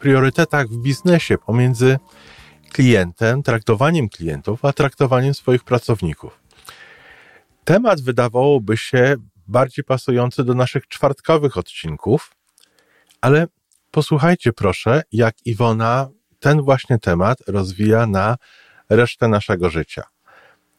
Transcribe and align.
priorytetach 0.00 0.68
w 0.68 0.76
biznesie 0.76 1.38
pomiędzy 1.38 1.98
klientem, 2.72 3.42
traktowaniem 3.42 4.08
klientów, 4.08 4.64
a 4.64 4.72
traktowaniem 4.72 5.34
swoich 5.34 5.64
pracowników. 5.64 6.40
Temat 7.64 8.00
wydawałoby 8.00 8.76
się 8.76 9.16
bardziej 9.48 9.84
pasujący 9.84 10.44
do 10.44 10.54
naszych 10.54 10.88
czwartkowych 10.88 11.56
odcinków, 11.56 12.36
ale 13.20 13.46
posłuchajcie 13.90 14.52
proszę, 14.52 15.02
jak 15.12 15.34
Iwona 15.44 16.08
ten 16.40 16.62
właśnie 16.62 16.98
temat 16.98 17.38
rozwija 17.46 18.06
na 18.06 18.36
resztę 18.88 19.28
naszego 19.28 19.70
życia. 19.70 20.02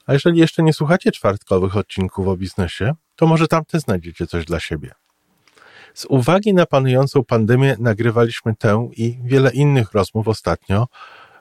A 0.06 0.14
jeżeli 0.14 0.40
jeszcze 0.40 0.64
nie 0.64 0.74
słuchacie 0.74 1.12
czwartkowych 1.12 1.78
odcinków 1.78 2.28
o 2.28 2.38
biznesie, 2.38 2.94
to 3.16 3.28
może 3.28 3.48
tam 3.48 3.66
też 3.66 3.82
znajdziecie 3.82 4.28
coś 4.28 4.46
dla 4.46 4.60
siebie. 4.60 4.91
Z 5.94 6.06
uwagi 6.10 6.54
na 6.54 6.66
panującą 6.66 7.24
pandemię 7.24 7.76
nagrywaliśmy 7.80 8.56
tę 8.56 8.90
i 8.98 9.20
wiele 9.24 9.52
innych 9.52 9.92
rozmów 9.92 10.28
ostatnio 10.28 10.88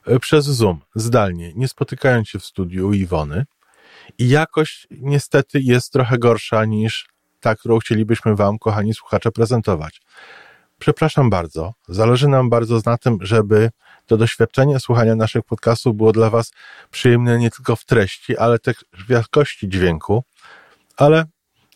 e, 0.07 0.19
przez 0.19 0.45
Zoom, 0.45 0.81
zdalnie, 0.95 1.53
nie 1.55 1.69
spotykając 1.69 2.29
się 2.29 2.39
w 2.39 2.45
studiu 2.45 2.93
Iwony. 2.93 3.45
I 4.19 4.29
jakość 4.29 4.89
niestety 4.91 5.61
jest 5.61 5.93
trochę 5.93 6.19
gorsza 6.19 6.65
niż 6.65 7.09
ta, 7.41 7.55
którą 7.55 7.79
chcielibyśmy 7.79 8.37
Wam, 8.37 8.59
kochani 8.59 8.95
słuchacze, 8.95 9.33
prezentować. 9.33 10.01
Przepraszam 10.79 11.31
bardzo. 11.31 11.73
Zależy 11.89 12.29
nam 12.29 12.51
bardzo 12.51 12.81
na 12.87 12.99
tym, 12.99 13.19
żeby 13.21 13.71
to 14.07 14.17
doświadczenie 14.17 14.81
słuchania 14.81 15.15
naszych 15.15 15.43
podcastów 15.43 15.97
było 15.97 16.13
dla 16.13 16.31
Was 16.31 16.53
przyjemne 16.91 17.39
nie 17.39 17.51
tylko 17.51 17.77
w 17.77 17.85
treści, 17.85 18.37
ale 18.37 18.59
też 18.59 18.85
w 18.93 19.11
jakości 19.11 19.69
dźwięku. 19.69 20.25
Ale 20.97 21.25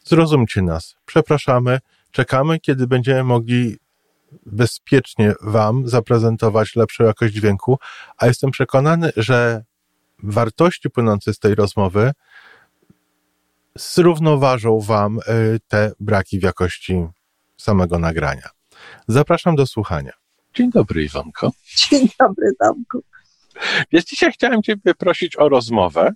zrozumcie 0.05 0.63
nas. 0.63 0.97
Przepraszamy. 1.07 1.79
Czekamy, 2.15 2.61
kiedy 2.61 2.87
będziemy 2.87 3.25
mogli 3.25 3.77
bezpiecznie 4.47 5.35
Wam 5.41 5.89
zaprezentować 5.89 6.77
lepszą 6.77 7.05
jakość 7.05 7.35
dźwięku, 7.35 7.79
a 8.17 8.27
jestem 8.27 8.51
przekonany, 8.51 9.13
że 9.17 9.65
wartości 10.23 10.91
płynące 10.91 11.35
z 11.35 11.39
tej 11.39 11.55
rozmowy 11.55 12.13
zrównoważą 13.75 14.81
Wam 14.81 15.19
y, 15.19 15.61
te 15.69 15.93
braki 16.01 16.41
w 16.41 16.43
jakości 16.43 17.07
samego 17.57 17.99
nagrania. 17.99 18.49
Zapraszam 19.09 19.57
do 19.57 19.67
słuchania. 19.67 20.13
Dzień 20.55 20.71
dobry, 20.71 21.05
Iwonko. 21.05 21.51
Dzień 21.77 22.09
dobry, 22.21 22.51
Tomku. 22.61 23.03
Wiesz, 23.93 24.05
dzisiaj 24.05 24.33
chciałem 24.33 24.63
Ciebie 24.63 24.95
prosić 24.95 25.37
o 25.37 25.49
rozmowę. 25.49 26.13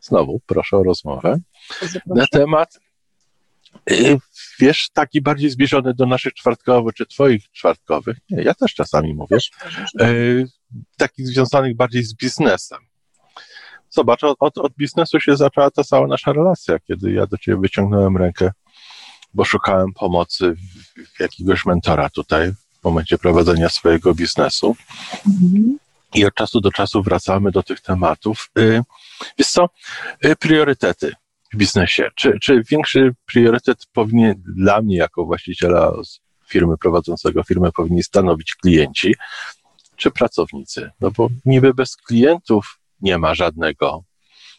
Znowu 0.00 0.40
proszę 0.46 0.76
o 0.76 0.82
rozmowę 0.82 1.36
na 2.06 2.26
temat, 2.26 2.78
y, 3.90 4.18
wiesz, 4.62 4.90
taki 4.92 5.20
bardziej 5.20 5.50
zbliżony 5.50 5.94
do 5.94 6.06
naszych 6.06 6.34
czwartkowych, 6.34 6.94
czy 6.94 7.06
Twoich 7.06 7.50
czwartkowych. 7.52 8.16
Nie, 8.30 8.42
ja 8.42 8.54
też 8.54 8.74
czasami 8.74 9.14
mówię. 9.14 9.36
Y, 10.00 10.46
takich 10.96 11.26
związanych 11.26 11.76
bardziej 11.76 12.02
z 12.02 12.14
biznesem. 12.14 12.78
Zobacz, 13.90 14.24
od, 14.24 14.58
od 14.58 14.72
biznesu 14.72 15.20
się 15.20 15.36
zaczęła 15.36 15.70
ta 15.70 15.84
cała 15.84 16.06
nasza 16.06 16.32
relacja, 16.32 16.78
kiedy 16.78 17.12
ja 17.12 17.26
do 17.26 17.38
Ciebie 17.38 17.58
wyciągnąłem 17.60 18.16
rękę, 18.16 18.50
bo 19.34 19.44
szukałem 19.44 19.92
pomocy 19.92 20.54
jakiegoś 21.20 21.66
mentora 21.66 22.10
tutaj 22.10 22.52
w 22.52 22.84
momencie 22.84 23.18
prowadzenia 23.18 23.68
swojego 23.68 24.14
biznesu. 24.14 24.76
Mhm. 25.26 25.78
I 26.14 26.24
od 26.24 26.34
czasu 26.34 26.60
do 26.60 26.70
czasu 26.70 27.02
wracamy 27.02 27.50
do 27.50 27.62
tych 27.62 27.80
tematów. 27.80 28.50
Y, 28.58 28.82
wiesz 29.38 29.48
co, 29.48 29.68
y, 30.24 30.36
priorytety 30.36 31.12
w 31.52 31.56
biznesie. 31.56 32.08
Czy, 32.14 32.38
czy 32.40 32.62
większy 32.70 33.14
priorytet 33.26 33.86
powinien 33.92 34.42
dla 34.56 34.82
mnie, 34.82 34.96
jako 34.96 35.24
właściciela 35.24 35.92
firmy 36.48 36.76
prowadzącego 36.78 37.42
firmę, 37.42 37.72
powinni 37.72 38.02
stanowić 38.02 38.54
klienci, 38.54 39.14
czy 39.96 40.10
pracownicy? 40.10 40.90
No 41.00 41.10
bo 41.10 41.28
niby 41.44 41.74
bez 41.74 41.96
klientów 41.96 42.78
nie 43.00 43.18
ma 43.18 43.34
żadnego 43.34 44.04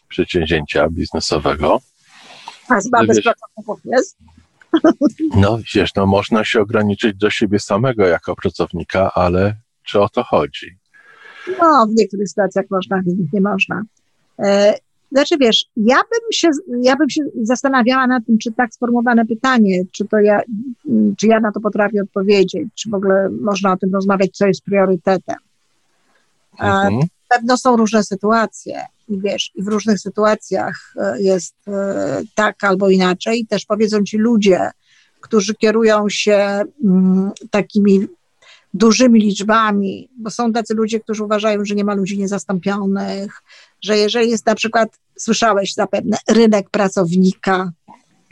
przedsięwzięcia 0.08 0.88
biznesowego. 0.90 1.80
A 2.68 2.80
chyba 2.80 3.04
bez 3.06 3.22
pracowników 3.22 3.80
jest? 3.84 4.16
No 5.36 5.58
wiesz, 5.74 5.94
no 5.94 6.06
można 6.06 6.44
się 6.44 6.60
ograniczyć 6.60 7.16
do 7.16 7.30
siebie 7.30 7.58
samego 7.58 8.06
jako 8.06 8.36
pracownika, 8.36 9.10
ale 9.14 9.56
czy 9.82 10.00
o 10.00 10.08
to 10.08 10.24
chodzi? 10.24 10.78
No, 11.60 11.86
w 11.86 11.94
niektórych 11.94 12.28
sytuacjach 12.28 12.64
można, 12.70 13.02
w 13.02 13.06
innych 13.06 13.32
nie 13.32 13.40
można. 13.40 13.82
Znaczy 15.14 15.34
wiesz, 15.40 15.66
ja 15.76 15.96
bym 15.96 16.32
się, 16.32 16.48
ja 16.82 16.96
bym 16.96 17.10
się 17.10 17.22
zastanawiała 17.42 18.06
nad 18.06 18.26
tym, 18.26 18.38
czy 18.38 18.52
tak 18.52 18.74
sformułowane 18.74 19.26
pytanie, 19.26 19.82
czy 19.92 20.04
to 20.04 20.18
ja, 20.18 20.40
czy 21.16 21.26
ja 21.26 21.40
na 21.40 21.52
to 21.52 21.60
potrafię 21.60 22.02
odpowiedzieć, 22.02 22.68
czy 22.74 22.90
w 22.90 22.94
ogóle 22.94 23.28
można 23.40 23.72
o 23.72 23.76
tym 23.76 23.94
rozmawiać, 23.94 24.30
co 24.36 24.46
jest 24.46 24.62
priorytetem. 24.62 25.36
Mhm. 26.58 27.00
Pewno 27.28 27.56
są 27.56 27.76
różne 27.76 28.04
sytuacje 28.04 28.80
i 29.08 29.20
wiesz, 29.20 29.50
i 29.54 29.62
w 29.62 29.68
różnych 29.68 30.00
sytuacjach 30.00 30.94
e, 30.96 31.22
jest 31.22 31.54
e, 31.68 32.22
tak 32.34 32.64
albo 32.64 32.90
inaczej. 32.90 33.46
Też 33.46 33.64
powiedzą 33.66 34.04
ci 34.04 34.18
ludzie, 34.18 34.70
którzy 35.20 35.54
kierują 35.54 36.08
się 36.08 36.62
mm, 36.84 37.30
takimi 37.50 38.08
dużymi 38.74 39.20
liczbami, 39.20 40.08
bo 40.16 40.30
są 40.30 40.52
tacy 40.52 40.74
ludzie, 40.74 41.00
którzy 41.00 41.24
uważają, 41.24 41.64
że 41.64 41.74
nie 41.74 41.84
ma 41.84 41.94
ludzi 41.94 42.18
niezastąpionych, 42.18 43.42
że 43.82 43.96
jeżeli 43.96 44.30
jest 44.30 44.46
na 44.46 44.54
przykład, 44.54 44.98
słyszałeś 45.18 45.74
zapewne, 45.74 46.16
rynek 46.28 46.70
pracownika, 46.70 47.72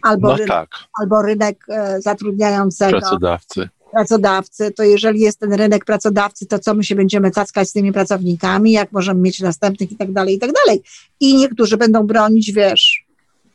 albo, 0.02 0.28
no 0.28 0.34
rynek, 0.34 0.48
tak. 0.48 0.68
albo 1.00 1.22
rynek 1.22 1.64
e, 1.68 2.00
zatrudniającego. 2.00 2.98
Pracodawcy 2.98 3.68
pracodawcy, 3.92 4.70
to 4.70 4.82
jeżeli 4.82 5.20
jest 5.20 5.38
ten 5.38 5.52
rynek 5.52 5.84
pracodawcy, 5.84 6.46
to 6.46 6.58
co 6.58 6.74
my 6.74 6.84
się 6.84 6.94
będziemy 6.94 7.30
cackać 7.30 7.68
z 7.68 7.72
tymi 7.72 7.92
pracownikami, 7.92 8.72
jak 8.72 8.92
możemy 8.92 9.20
mieć 9.20 9.40
następnych 9.40 9.92
i 9.92 9.96
tak 9.96 10.12
dalej, 10.12 10.34
i 10.34 10.38
tak 10.38 10.50
dalej. 10.64 10.82
I 11.20 11.36
niektórzy 11.36 11.76
będą 11.76 12.06
bronić, 12.06 12.52
wiesz, 12.52 13.04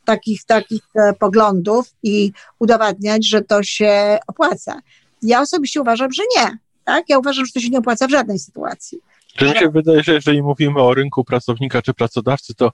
takich, 0.06 0.44
takich 0.44 0.84
e, 0.96 1.14
poglądów 1.14 1.94
i 2.04 2.32
udowadniać, 2.60 3.30
że 3.30 3.42
to 3.42 3.64
się 3.64 4.18
opłaca. 4.28 4.82
Ja 5.22 5.42
osobiście 5.42 5.82
uważam, 5.82 6.12
że 6.12 6.24
nie. 6.38 6.58
Tak? 6.88 7.10
Ja 7.10 7.20
uważam, 7.20 7.46
że 7.46 7.52
to 7.52 7.60
się 7.60 7.70
nie 7.70 7.80
opłaca 7.80 8.08
w 8.08 8.12
żadnej 8.12 8.40
sytuacji. 8.40 9.00
Czy 9.36 9.46
mi 9.46 9.58
się 9.58 9.70
wydaje, 9.70 10.04
że 10.04 10.14
jeżeli 10.14 10.44
mówimy 10.44 10.82
o 10.82 10.94
rynku 10.94 11.24
pracownika 11.24 11.82
czy 11.82 11.94
pracodawcy, 11.94 12.56
to 12.56 12.72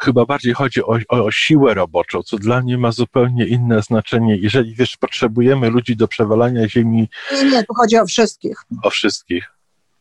chyba 0.00 0.24
bardziej 0.24 0.54
chodzi 0.54 0.82
o, 0.82 0.98
o, 1.08 1.24
o, 1.24 1.30
siłę 1.30 1.74
roboczą, 1.74 2.22
co 2.22 2.38
dla 2.38 2.60
mnie 2.60 2.78
ma 2.78 2.92
zupełnie 2.92 3.46
inne 3.46 3.82
znaczenie. 3.82 4.36
Jeżeli 4.36 4.74
wiesz, 4.74 4.96
potrzebujemy 4.96 5.70
ludzi 5.70 5.96
do 5.96 6.08
przewalania 6.08 6.68
ziemi. 6.68 7.08
Nie, 7.32 7.50
nie, 7.50 7.64
tu 7.64 7.74
chodzi 7.74 7.96
o 7.96 8.06
wszystkich. 8.06 8.56
O 8.82 8.90
wszystkich. 8.90 9.50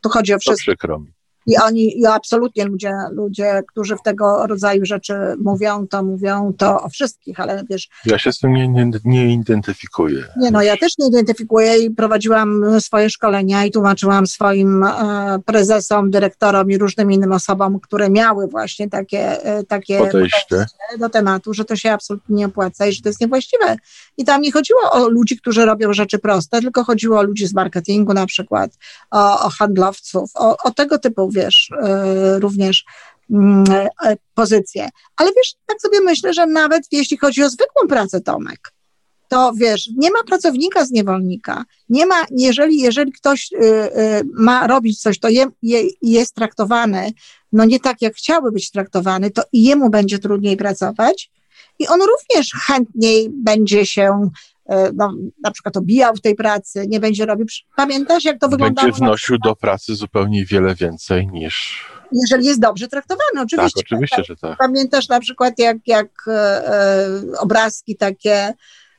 Tu 0.02 0.10
chodzi 0.10 0.34
o 0.34 0.40
wszystkich. 0.40 0.66
To 0.66 0.72
przykro 0.72 1.00
mi. 1.00 1.12
I 1.46 1.58
oni, 1.58 2.00
i 2.00 2.06
absolutnie 2.06 2.66
ludzie, 2.66 2.94
ludzie, 3.12 3.64
którzy 3.68 3.96
w 3.96 4.02
tego 4.02 4.48
rodzaju 4.48 4.86
rzeczy 4.86 5.14
mówią, 5.44 5.88
to 5.88 6.04
mówią 6.04 6.54
to 6.58 6.82
o 6.82 6.90
wszystkich, 6.90 7.40
ale 7.40 7.64
wiesz. 7.70 7.90
Ja 8.06 8.20
się 8.20 8.32
z 8.32 8.40
tym 8.40 8.54
nie, 8.54 8.68
nie, 8.68 8.92
nie 9.06 9.34
identyfikuję. 9.34 10.24
Nie, 10.38 10.52
no 10.52 10.62
ja 10.62 10.78
też 10.78 10.98
nie 10.98 11.08
identyfikuję 11.08 11.78
i 11.78 11.92
prowadziłam 11.92 12.82
swoje 12.82 13.10
szkolenia 13.10 13.66
i 13.66 13.72
tłumaczyłam 13.72 14.28
swoim 14.28 14.84
e, 14.84 15.40
prezesom, 15.46 16.12
dyrektorom 16.12 16.72
i 16.72 16.78
różnym 16.78 17.12
innym 17.12 17.32
osobom, 17.32 17.80
które 17.80 18.10
miały 18.10 18.48
właśnie 18.48 18.90
takie, 18.90 19.46
e, 19.46 19.64
takie 19.64 19.98
podejście 19.98 20.66
do 21.00 21.10
tematu, 21.10 21.54
że 21.54 21.66
to 21.66 21.76
się 21.76 21.92
absolutnie 21.92 22.36
nie 22.36 22.46
opłaca 22.46 22.86
i 22.86 22.94
że 22.94 23.02
to 23.02 23.10
jest 23.10 23.22
niewłaściwe. 23.22 23.76
I 24.18 24.26
tam 24.26 24.42
nie 24.42 24.52
chodziło 24.52 24.80
o 24.92 25.10
ludzi, 25.10 25.38
którzy 25.38 25.66
robią 25.66 25.94
rzeczy 25.94 26.20
proste, 26.20 26.62
tylko 26.62 26.84
chodziło 26.84 27.20
o 27.20 27.24
ludzi 27.24 27.48
z 27.48 27.54
marketingu 27.54 28.14
na 28.14 28.26
przykład, 28.26 28.72
o, 29.12 29.46
o 29.46 29.50
handlowców, 29.50 30.32
o, 30.36 30.58
o 30.64 30.72
tego 30.72 31.00
typu 31.00 31.30
wiesz, 31.34 31.72
e, 31.82 32.40
również 32.40 32.84
mm, 33.32 33.64
e, 34.04 34.18
pozycje. 34.34 34.90
Ale 35.18 35.30
wiesz, 35.30 35.54
tak 35.66 35.82
sobie 35.82 36.02
myślę, 36.02 36.34
że 36.34 36.48
nawet 36.48 36.84
jeśli 36.92 37.18
chodzi 37.18 37.44
o 37.44 37.50
zwykłą 37.50 37.88
pracę, 37.88 38.22
Tomek, 38.22 38.74
to 39.34 39.52
wiesz, 39.56 39.90
nie 39.98 40.12
ma 40.12 40.24
pracownika 40.24 40.86
z 40.86 40.92
niewolnika. 40.92 41.66
Nie 41.90 42.06
ma, 42.06 42.26
jeżeli, 42.32 42.80
jeżeli 42.80 43.12
ktoś 43.12 43.52
y, 43.52 43.58
y, 43.58 44.22
ma 44.34 44.68
robić 44.68 45.02
coś, 45.02 45.20
to 45.20 45.30
je, 45.30 45.48
je, 45.62 45.84
jest 46.02 46.36
traktowany, 46.36 47.12
no 47.52 47.66
nie 47.66 47.80
tak, 47.80 48.02
jak 48.02 48.16
chciałby 48.16 48.52
być 48.52 48.72
traktowany, 48.72 49.32
to 49.32 49.42
i 49.54 49.64
jemu 49.64 49.90
będzie 49.90 50.20
trudniej 50.20 50.58
pracować. 50.58 51.32
I 51.80 51.88
on 51.88 52.00
również 52.02 52.52
chętniej 52.54 53.30
będzie 53.30 53.86
się 53.86 54.04
e, 54.12 54.30
no, 54.94 55.14
na 55.44 55.52
przykład 55.52 55.78
obijał 55.78 56.16
w 56.16 56.22
tej 56.22 56.36
pracy, 56.36 56.86
nie 56.88 57.00
będzie 57.00 57.26
robił. 57.26 57.46
Pamiętasz, 57.76 58.24
jak 58.24 58.40
to 58.40 58.50
wyglądało? 58.50 58.88
Będzie 58.88 59.00
wnosił 59.00 59.38
do 59.44 59.56
pracy 59.56 59.96
zupełnie 59.96 60.46
wiele 60.46 60.76
więcej 60.76 61.28
niż. 61.28 61.86
Jeżeli 62.12 62.46
jest 62.46 62.60
dobrze 62.60 62.88
traktowany, 62.88 63.42
oczywiście. 63.42 63.82
Tak, 63.82 63.86
oczywiście, 63.86 64.24
że 64.24 64.36
tak. 64.36 64.58
Pamiętasz 64.58 65.08
na 65.08 65.20
przykład, 65.20 65.60
jak, 65.60 65.78
jak 65.88 66.08
e, 66.28 66.32
e 66.32 67.40
obrazki 67.40 67.96
takie 67.98 68.54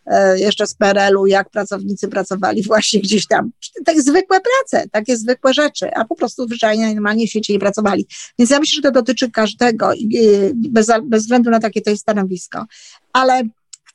E, 0.07 0.39
jeszcze 0.39 0.67
z 0.67 0.75
PRL-u, 0.75 1.27
jak 1.27 1.51
pracownicy 1.51 2.09
pracowali 2.09 2.63
właśnie 2.63 3.01
gdzieś 3.01 3.27
tam. 3.27 3.51
Tak 3.85 4.01
zwykłe 4.01 4.39
prace, 4.41 4.89
takie 4.89 5.17
zwykłe 5.17 5.55
rzeczy, 5.55 5.95
a 5.95 6.05
po 6.05 6.15
prostu 6.15 6.47
zwyczajnie 6.47 6.95
normalnie 6.95 7.27
w 7.27 7.31
świecie 7.31 7.53
nie 7.53 7.59
pracowali. 7.59 8.07
Więc 8.39 8.51
ja 8.51 8.59
myślę, 8.59 8.77
że 8.77 8.83
to 8.83 8.91
dotyczy 8.91 9.31
każdego, 9.31 9.91
bez, 10.55 10.87
bez 11.03 11.23
względu 11.23 11.51
na 11.51 11.61
takie 11.61 11.81
to 11.81 11.91
jest 11.91 12.03
stanowisko. 12.03 12.65
Ale 13.13 13.43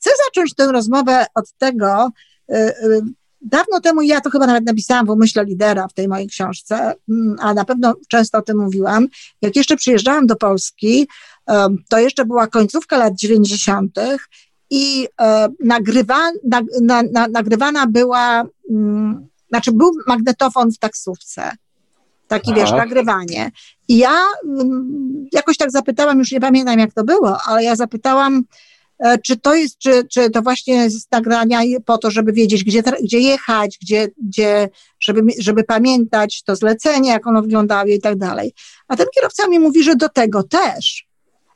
chcę 0.00 0.10
zacząć 0.26 0.54
tę 0.54 0.72
rozmowę 0.72 1.26
od 1.34 1.52
tego, 1.58 2.10
e, 2.48 2.54
e, 2.54 3.00
Dawno 3.42 3.80
temu 3.80 4.02
ja 4.02 4.20
to 4.20 4.30
chyba 4.30 4.46
nawet 4.46 4.66
napisałam 4.66 5.06
w 5.06 5.10
umyśle 5.10 5.44
lidera 5.44 5.88
w 5.88 5.92
tej 5.92 6.08
mojej 6.08 6.28
książce, 6.28 6.94
mm, 7.08 7.36
a 7.38 7.54
na 7.54 7.64
pewno 7.64 7.94
często 8.08 8.38
o 8.38 8.42
tym 8.42 8.58
mówiłam. 8.58 9.08
Jak 9.42 9.56
jeszcze 9.56 9.76
przyjeżdżałam 9.76 10.26
do 10.26 10.36
Polski, 10.36 11.08
to 11.88 11.98
jeszcze 11.98 12.24
była 12.24 12.46
końcówka 12.46 12.98
lat 12.98 13.14
90 13.14 13.98
i 14.70 15.08
e, 15.20 15.48
nagrywa, 15.64 16.30
na, 16.44 16.62
na, 16.82 17.02
na, 17.02 17.28
nagrywana 17.28 17.86
była, 17.86 18.44
mm, 18.70 19.28
znaczy 19.48 19.72
był 19.72 19.90
magnetofon 20.06 20.72
w 20.72 20.78
taksówce. 20.78 21.50
Taki, 22.28 22.50
Aha. 22.50 22.60
wiesz, 22.60 22.72
nagrywanie. 22.72 23.50
I 23.88 23.98
ja 23.98 24.24
mm, 24.44 25.28
jakoś 25.32 25.56
tak 25.56 25.70
zapytałam, 25.70 26.18
już 26.18 26.32
nie 26.32 26.40
pamiętam 26.40 26.78
jak 26.78 26.92
to 26.92 27.04
było, 27.04 27.38
ale 27.46 27.64
ja 27.64 27.76
zapytałam, 27.76 28.42
czy 29.22 29.36
to 29.36 29.54
jest, 29.54 29.78
czy, 29.78 30.04
czy 30.04 30.30
to 30.30 30.42
właśnie 30.42 30.74
jest 30.74 31.12
nagrania 31.12 31.60
po 31.84 31.98
to, 31.98 32.10
żeby 32.10 32.32
wiedzieć, 32.32 32.64
gdzie, 32.64 32.82
gdzie 33.02 33.18
jechać, 33.18 33.78
gdzie, 33.82 34.08
gdzie 34.28 34.68
żeby, 35.00 35.22
żeby 35.38 35.64
pamiętać 35.64 36.42
to 36.42 36.56
zlecenie, 36.56 37.10
jak 37.10 37.26
ono 37.26 37.42
wyglądało 37.42 37.86
i 37.88 38.00
tak 38.00 38.18
dalej. 38.18 38.54
A 38.88 38.96
ten 38.96 39.06
kierowca 39.14 39.48
mi 39.48 39.58
mówi, 39.58 39.82
że 39.82 39.96
do 39.96 40.08
tego 40.08 40.42
też 40.42 41.10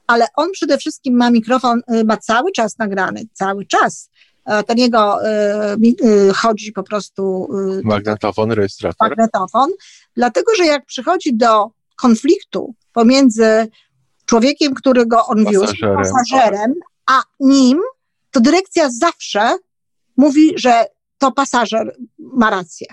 ale 0.07 0.27
on 0.37 0.51
przede 0.53 0.79
wszystkim 0.79 1.17
ma 1.17 1.31
mikrofon, 1.31 1.83
y, 1.95 2.05
ma 2.05 2.17
cały 2.17 2.53
czas 2.53 2.79
nagrany, 2.79 3.23
cały 3.33 3.67
czas. 3.67 4.11
E, 4.47 4.63
ten 4.63 4.79
jego 4.79 5.19
y, 5.27 6.07
y, 6.07 6.33
chodzi 6.35 6.73
po 6.73 6.83
prostu. 6.83 7.49
Magnetofon, 7.85 8.53
rejestrator. 8.53 9.09
Magnetofon, 9.09 9.71
dlatego 10.17 10.55
że 10.55 10.65
jak 10.65 10.87
przychodzi 10.87 11.37
do 11.37 11.71
konfliktu 11.97 12.75
pomiędzy 12.93 13.69
człowiekiem, 14.27 14.75
którego 14.75 15.27
on 15.27 15.45
wiózł, 15.45 15.75
pasażerem, 15.97 16.75
a 17.07 17.23
nim, 17.41 17.81
to 18.31 18.41
dyrekcja 18.41 18.91
zawsze 18.91 19.57
mówi, 20.17 20.53
że 20.57 20.85
to 21.19 21.33
pasażer 21.33 21.97
ma 22.19 22.51
rację. 22.51 22.87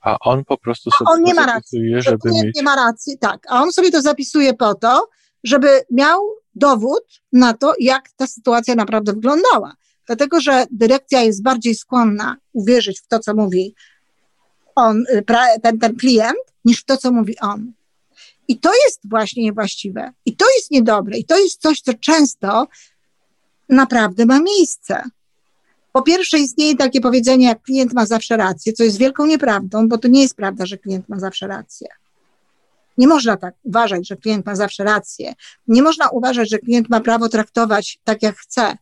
A 0.00 0.18
on 0.20 0.44
po 0.44 0.58
prostu 0.58 0.90
sobie 0.90 1.10
a 1.10 1.12
on 1.12 1.22
nie 1.22 1.34
ma 1.34 1.46
racji, 1.46 1.94
żeby 1.98 2.30
mieć... 2.30 2.56
nie 2.56 2.62
ma 2.62 2.76
racji, 2.76 3.18
tak. 3.18 3.46
A 3.48 3.62
on 3.62 3.72
sobie 3.72 3.90
to 3.90 4.02
zapisuje 4.02 4.54
po 4.54 4.74
to, 4.74 5.08
żeby 5.44 5.84
miał 5.90 6.20
dowód 6.54 7.02
na 7.32 7.54
to, 7.54 7.74
jak 7.80 8.10
ta 8.16 8.26
sytuacja 8.26 8.74
naprawdę 8.74 9.12
wyglądała. 9.12 9.74
Dlatego, 10.06 10.40
że 10.40 10.66
dyrekcja 10.70 11.22
jest 11.22 11.42
bardziej 11.42 11.74
skłonna 11.74 12.36
uwierzyć 12.52 13.00
w 13.00 13.06
to, 13.06 13.18
co 13.18 13.34
mówi 13.34 13.74
on, 14.74 15.04
y, 15.10 15.24
ten, 15.62 15.78
ten 15.78 15.96
klient, 15.96 16.38
niż 16.64 16.80
w 16.80 16.84
to, 16.84 16.96
co 16.96 17.12
mówi 17.12 17.38
on. 17.38 17.72
I 18.48 18.58
to 18.58 18.70
jest 18.84 19.00
właśnie 19.04 19.42
niewłaściwe. 19.42 20.12
I 20.24 20.36
to 20.36 20.44
jest 20.56 20.70
niedobre. 20.70 21.18
I 21.18 21.24
to 21.24 21.38
jest 21.38 21.60
coś, 21.60 21.80
co 21.80 21.94
często 21.94 22.66
naprawdę 23.68 24.26
ma 24.26 24.40
miejsce. 24.40 25.02
Po 25.92 26.02
pierwsze, 26.02 26.38
istnieje 26.38 26.76
takie 26.76 27.00
powiedzenie, 27.00 27.46
jak 27.46 27.62
klient 27.62 27.92
ma 27.92 28.06
zawsze 28.06 28.36
rację, 28.36 28.72
co 28.72 28.84
jest 28.84 28.98
wielką 28.98 29.26
nieprawdą, 29.26 29.88
bo 29.88 29.98
to 29.98 30.08
nie 30.08 30.22
jest 30.22 30.36
prawda, 30.36 30.66
że 30.66 30.78
klient 30.78 31.08
ma 31.08 31.18
zawsze 31.18 31.46
rację. 31.46 31.88
Nie 32.98 33.08
można 33.08 33.36
tak 33.36 33.54
uważać, 33.62 34.08
że 34.08 34.16
klient 34.16 34.46
ma 34.46 34.56
zawsze 34.56 34.84
rację. 34.84 35.34
Nie 35.68 35.82
można 35.82 36.08
uważać, 36.08 36.50
że 36.50 36.58
klient 36.58 36.88
ma 36.90 37.00
prawo 37.00 37.28
traktować 37.28 37.98
tak, 38.04 38.22
jak 38.22 38.36
chce. 38.36 38.76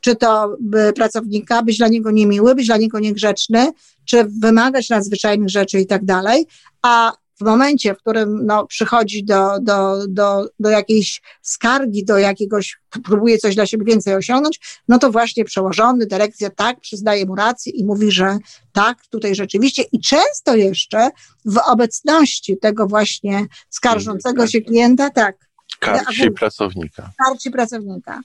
Czy 0.00 0.16
to 0.16 0.56
pracownika, 0.94 1.62
być 1.62 1.78
dla 1.78 1.88
niego 1.88 2.10
niemiły, 2.10 2.54
być 2.54 2.66
dla 2.66 2.76
niego 2.76 2.98
niegrzeczny, 2.98 3.72
czy 4.04 4.24
wymagać 4.24 4.88
nadzwyczajnych 4.88 5.48
rzeczy 5.48 5.80
i 5.80 5.86
tak 5.86 6.04
dalej, 6.04 6.46
a 6.82 7.12
w 7.40 7.44
momencie, 7.44 7.94
w 7.94 7.98
którym 7.98 8.46
no, 8.46 8.66
przychodzi 8.66 9.24
do, 9.24 9.60
do, 9.60 10.06
do, 10.08 10.48
do 10.60 10.70
jakiejś 10.70 11.22
skargi, 11.42 12.04
do 12.04 12.18
jakiegoś, 12.18 12.78
próbuje 13.04 13.38
coś 13.38 13.54
dla 13.54 13.66
siebie 13.66 13.84
więcej 13.84 14.14
osiągnąć, 14.14 14.60
no 14.88 14.98
to 14.98 15.10
właśnie 15.10 15.44
przełożony, 15.44 16.06
dyrekcja 16.06 16.50
tak, 16.50 16.80
przyznaje 16.80 17.26
mu 17.26 17.34
rację 17.34 17.72
i 17.72 17.84
mówi, 17.84 18.10
że 18.10 18.38
tak, 18.72 19.06
tutaj 19.10 19.34
rzeczywiście 19.34 19.82
i 19.92 20.00
często 20.00 20.56
jeszcze 20.56 21.10
w 21.44 21.58
obecności 21.66 22.56
tego 22.56 22.86
właśnie 22.86 23.46
skarżącego 23.70 24.46
się 24.46 24.60
klienta, 24.60 25.10
tak. 25.10 25.36
Karci 25.80 26.30
pracownika. 26.30 27.10
Karci 27.24 27.50
pracownika. 27.50 28.20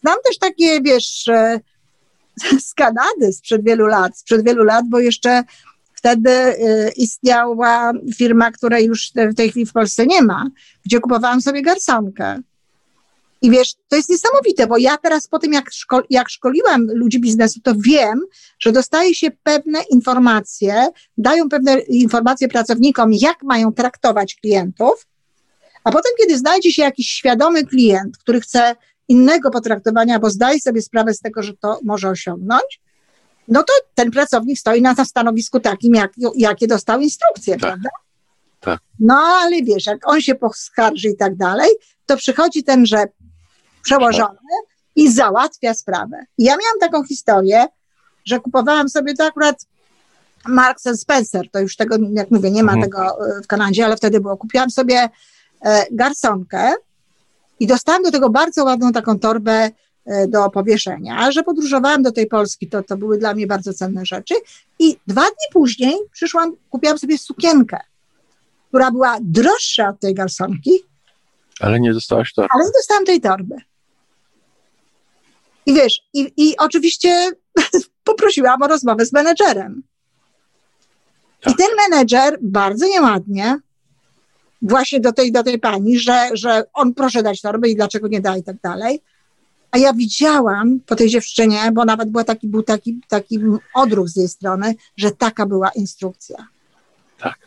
Znam 0.00 0.16
też 0.24 0.38
takie, 0.38 0.80
wiesz, 0.80 1.24
z 2.66 2.74
Kanady 2.74 3.32
sprzed 3.32 3.64
wielu 3.64 3.86
lat, 3.86 4.18
sprzed 4.18 4.44
wielu 4.44 4.64
lat, 4.64 4.84
bo 4.88 5.00
jeszcze 5.00 5.44
Wtedy 5.96 6.30
y, 6.30 6.92
istniała 6.96 7.92
firma, 8.16 8.50
której 8.50 8.86
już 8.86 9.12
w 9.14 9.34
tej 9.34 9.50
chwili 9.50 9.66
w 9.66 9.72
Polsce 9.72 10.06
nie 10.06 10.22
ma, 10.22 10.50
gdzie 10.84 11.00
kupowałam 11.00 11.40
sobie 11.40 11.62
garsonkę. 11.62 12.40
I 13.42 13.50
wiesz, 13.50 13.74
to 13.88 13.96
jest 13.96 14.08
niesamowite, 14.08 14.66
bo 14.66 14.78
ja 14.78 14.96
teraz 14.96 15.28
po 15.28 15.38
tym, 15.38 15.52
jak, 15.52 15.70
szko 15.72 16.02
jak 16.10 16.28
szkoliłam 16.28 16.86
ludzi 16.94 17.20
biznesu, 17.20 17.60
to 17.60 17.74
wiem, 17.78 18.20
że 18.58 18.72
dostaje 18.72 19.14
się 19.14 19.30
pewne 19.42 19.82
informacje, 19.90 20.88
dają 21.18 21.48
pewne 21.48 21.78
informacje 21.78 22.48
pracownikom, 22.48 23.12
jak 23.12 23.42
mają 23.42 23.72
traktować 23.72 24.34
klientów, 24.34 25.06
a 25.84 25.90
potem, 25.90 26.12
kiedy 26.18 26.38
znajdzie 26.38 26.72
się 26.72 26.82
jakiś 26.82 27.08
świadomy 27.08 27.66
klient, 27.66 28.18
który 28.18 28.40
chce 28.40 28.76
innego 29.08 29.50
potraktowania, 29.50 30.18
bo 30.18 30.30
zdaje 30.30 30.60
sobie 30.60 30.82
sprawę 30.82 31.14
z 31.14 31.20
tego, 31.20 31.42
że 31.42 31.52
to 31.56 31.80
może 31.84 32.08
osiągnąć, 32.08 32.80
no 33.48 33.62
to 33.62 33.72
ten 33.94 34.10
pracownik 34.10 34.58
stoi 34.58 34.82
na 34.82 35.04
stanowisku 35.04 35.60
takim, 35.60 35.94
jak, 35.94 36.12
jakie 36.36 36.66
dostał 36.66 37.00
instrukcje, 37.00 37.54
tak. 37.54 37.60
prawda? 37.60 37.90
Tak. 38.60 38.80
No 39.00 39.14
ale 39.14 39.62
wiesz, 39.62 39.86
jak 39.86 40.08
on 40.08 40.20
się 40.20 40.34
poskarży 40.34 41.08
i 41.08 41.16
tak 41.16 41.36
dalej, 41.36 41.70
to 42.06 42.16
przychodzi 42.16 42.64
tenże 42.64 43.04
przełożony 43.82 44.38
i 44.96 45.12
załatwia 45.12 45.74
sprawę. 45.74 46.24
Ja 46.38 46.52
miałam 46.52 46.78
taką 46.80 47.04
historię, 47.04 47.66
że 48.24 48.40
kupowałam 48.40 48.88
sobie 48.88 49.14
to 49.14 49.24
akurat 49.24 49.66
Marks 50.46 50.84
Spencer, 51.00 51.50
to 51.50 51.60
już 51.60 51.76
tego, 51.76 51.96
jak 52.12 52.30
mówię, 52.30 52.50
nie 52.50 52.62
ma 52.62 52.72
mhm. 52.72 52.90
tego 52.90 53.28
e, 53.38 53.42
w 53.42 53.46
Kanadzie, 53.46 53.84
ale 53.84 53.96
wtedy 53.96 54.20
było. 54.20 54.36
Kupiłam 54.36 54.70
sobie 54.70 55.08
e, 55.64 55.86
garsonkę 55.90 56.74
i 57.60 57.66
dostałam 57.66 58.02
do 58.02 58.10
tego 58.10 58.30
bardzo 58.30 58.64
ładną 58.64 58.92
taką 58.92 59.18
torbę 59.18 59.70
do 60.28 60.50
powieszenia. 60.50 61.32
Że 61.32 61.42
podróżowałam 61.42 62.02
do 62.02 62.12
tej 62.12 62.26
Polski, 62.26 62.68
to, 62.68 62.82
to 62.82 62.96
były 62.96 63.18
dla 63.18 63.34
mnie 63.34 63.46
bardzo 63.46 63.74
cenne 63.74 64.06
rzeczy. 64.06 64.34
I 64.78 64.96
dwa 65.06 65.22
dni 65.22 65.46
później 65.52 65.94
przyszłam, 66.12 66.56
kupiłam 66.70 66.98
sobie 66.98 67.18
sukienkę, 67.18 67.78
która 68.68 68.90
była 68.90 69.18
droższa 69.20 69.88
od 69.88 70.00
tej 70.00 70.14
garsonki. 70.14 70.70
Ale 71.60 71.80
nie 71.80 71.92
dostałaś 71.92 72.32
torby. 72.32 72.48
Ale 72.54 72.64
nie 72.64 72.72
dostałam 72.72 73.04
tej 73.04 73.20
torby. 73.20 73.56
I 75.66 75.74
wiesz, 75.74 76.00
i, 76.14 76.32
i 76.36 76.56
oczywiście 76.56 77.30
poprosiłam 78.04 78.62
o 78.62 78.66
rozmowę 78.66 79.06
z 79.06 79.12
menedżerem. 79.12 79.82
Tak. 81.40 81.54
I 81.54 81.56
ten 81.56 81.68
menedżer 81.90 82.38
bardzo 82.42 82.86
nieładnie 82.86 83.58
właśnie 84.62 85.00
do 85.00 85.12
tej, 85.12 85.32
do 85.32 85.42
tej 85.42 85.58
pani, 85.58 85.98
że, 85.98 86.28
że 86.32 86.64
on 86.74 86.94
proszę 86.94 87.22
dać 87.22 87.40
torbę 87.40 87.68
i 87.68 87.76
dlaczego 87.76 88.08
nie 88.08 88.20
da 88.20 88.36
i 88.36 88.42
tak 88.42 88.56
dalej. 88.60 89.02
A 89.76 89.78
ja 89.78 89.92
widziałam 89.92 90.80
po 90.86 90.96
tej 90.96 91.08
dziewczynie, 91.08 91.72
bo 91.72 91.84
nawet 91.84 92.10
była 92.10 92.24
taki, 92.24 92.48
był 92.48 92.62
taki, 92.62 93.00
taki 93.08 93.38
odruch 93.74 94.08
z 94.08 94.16
jej 94.16 94.28
strony, 94.28 94.74
że 94.96 95.10
taka 95.10 95.46
była 95.46 95.70
instrukcja. 95.70 96.36
Tak. 97.18 97.38